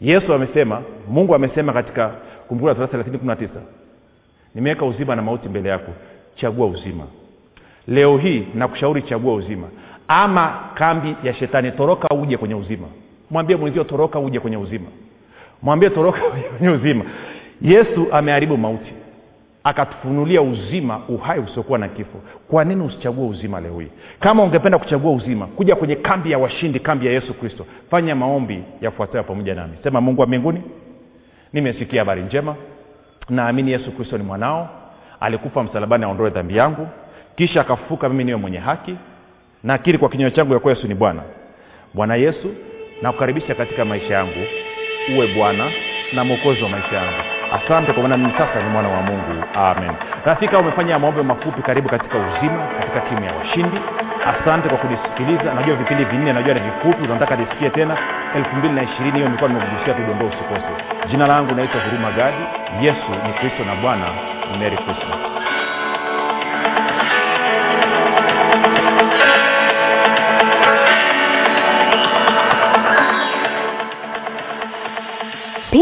Yesu 0.00 0.34
amesema 0.34 0.82
mungu 1.08 1.34
amesema 1.34 1.72
katika 1.72 2.08
kumbukumbu 2.48 2.66
la 2.66 2.74
torati 2.88 3.10
319 3.10 3.48
nimeweka 4.54 4.84
uzima 4.84 5.16
na 5.16 5.22
mauti 5.22 5.48
mbele 5.48 5.68
yako 5.68 5.92
chagua 6.36 6.66
uzima. 6.66 7.04
Leo 7.88 8.18
hii 8.18 8.46
nakushauri 8.54 9.02
chagua 9.02 9.34
uzima. 9.34 9.68
Ama 10.08 10.58
kambi 10.74 11.16
ya 11.24 11.34
shetani 11.34 11.72
toroka 11.72 12.14
uje 12.14 12.36
kwenye 12.36 12.54
uzima. 12.54 12.86
Mwambie 13.30 13.56
mwenzio 13.56 13.84
toroka 13.84 14.18
uje 14.18 14.40
kwenye 14.40 14.56
uzima. 14.56 14.86
Mwambie 15.62 15.90
toroka 15.90 16.20
kwenye 16.58 16.74
uzima. 16.74 17.04
Yesu 17.62 18.06
ameharibu 18.12 18.56
mauti 18.56 18.92
akatufunulia 19.64 20.42
uzima 20.42 21.00
uhai 21.08 21.38
usiokuwa 21.40 21.78
na 21.78 21.88
kifo. 21.88 22.18
Kwa 22.48 22.64
nini 22.64 22.82
usichague 22.82 23.24
uzima 23.24 23.60
leo 23.60 23.80
hii? 23.80 23.90
Kama 24.20 24.42
ungependa 24.42 24.78
kuchagua 24.78 25.12
uzima 25.12 25.46
kuja 25.46 25.76
kwenye 25.76 25.96
kambi 25.96 26.30
ya 26.30 26.38
washindi 26.38 26.80
kambi 26.80 27.06
ya 27.06 27.12
yesu 27.12 27.34
kristo. 27.34 27.66
Fanya 27.90 28.14
maombi 28.14 28.64
yafuatayo 28.80 29.24
pamoja 29.24 29.54
nami. 29.54 29.72
Sema 29.82 30.00
mungu 30.00 30.20
wa 30.20 30.26
mbinguni 30.26 30.62
nimesikia 31.52 32.00
habari 32.00 32.22
njema. 32.22 32.56
Naamini 33.28 33.70
yesu 33.72 33.92
kristo 33.92 34.18
ni 34.18 34.24
mwanao. 34.24 34.68
Alikufa 35.20 35.62
msalabani 35.62 36.04
aondoe 36.04 36.30
dhambi 36.30 36.56
yangu. 36.56 36.88
Kisha 37.36 37.60
akafufuka 37.60 38.08
mimi 38.08 38.24
niwe 38.24 38.36
mwenye 38.38 38.58
haki. 38.58 38.96
Nakiri 39.64 39.98
kwa 39.98 40.08
kinywa 40.08 40.30
changu 40.30 40.52
yakuwa 40.52 40.74
yesu 40.74 40.88
ni 40.88 40.94
bwana. 40.94 41.22
Bwana 41.94 42.16
yesu 42.16 42.54
nakukaribisha 43.02 43.54
katika 43.54 43.84
maisha 43.84 44.14
yangu. 44.14 44.44
Uwe 45.16 45.34
bwana 45.34 45.70
na 46.12 46.24
mwokozi 46.24 46.62
wa 46.62 46.68
maisha 46.68 46.96
yangu 46.96 47.39
asante 47.56 47.92
kwa 47.92 48.02
maana 48.02 48.16
mimi 48.16 48.32
sasa 48.38 48.62
ni 48.62 48.68
mwana 48.70 48.88
wa 48.88 49.02
mungu. 49.02 49.44
Amen. 49.54 49.92
Rafika 50.24 50.58
umefanya 50.58 50.98
maombi 50.98 51.22
mafupi 51.22 51.62
karibu 51.62 51.88
katika 51.88 52.18
uzima 52.18 52.66
katika 52.78 53.00
timu 53.00 53.24
ya 53.24 53.32
washindi. 53.34 53.80
Asante 54.32 54.68
kwa 54.68 54.78
kunisikiliza. 54.78 55.54
Najua 55.54 55.76
vipindi 55.76 56.04
vinne 56.04 56.32
najua 56.32 56.54
ni 56.54 56.60
vifupi 56.60 57.04
unataka 57.10 57.36
nisikie 57.36 57.70
tena? 57.70 57.96
Elfu 58.36 58.56
mbili 58.56 58.74
na 58.74 58.82
ishirini 58.82 59.12
hiyo 59.12 59.26
nilikuwa 59.26 59.48
nimekugusia 59.50 59.94
tu 59.94 60.02
dondoo 60.02 60.26
usikose. 60.26 60.72
Jina 61.10 61.26
langu 61.26 61.54
naitwa 61.54 61.80
huruma 61.80 62.10
gadi. 62.10 62.42
Yesu 62.86 63.10
ni 63.26 63.32
kristo 63.32 63.64
na 63.64 63.74
bwana. 63.74 64.04
Meri 64.58 64.76
krismas 64.76 65.20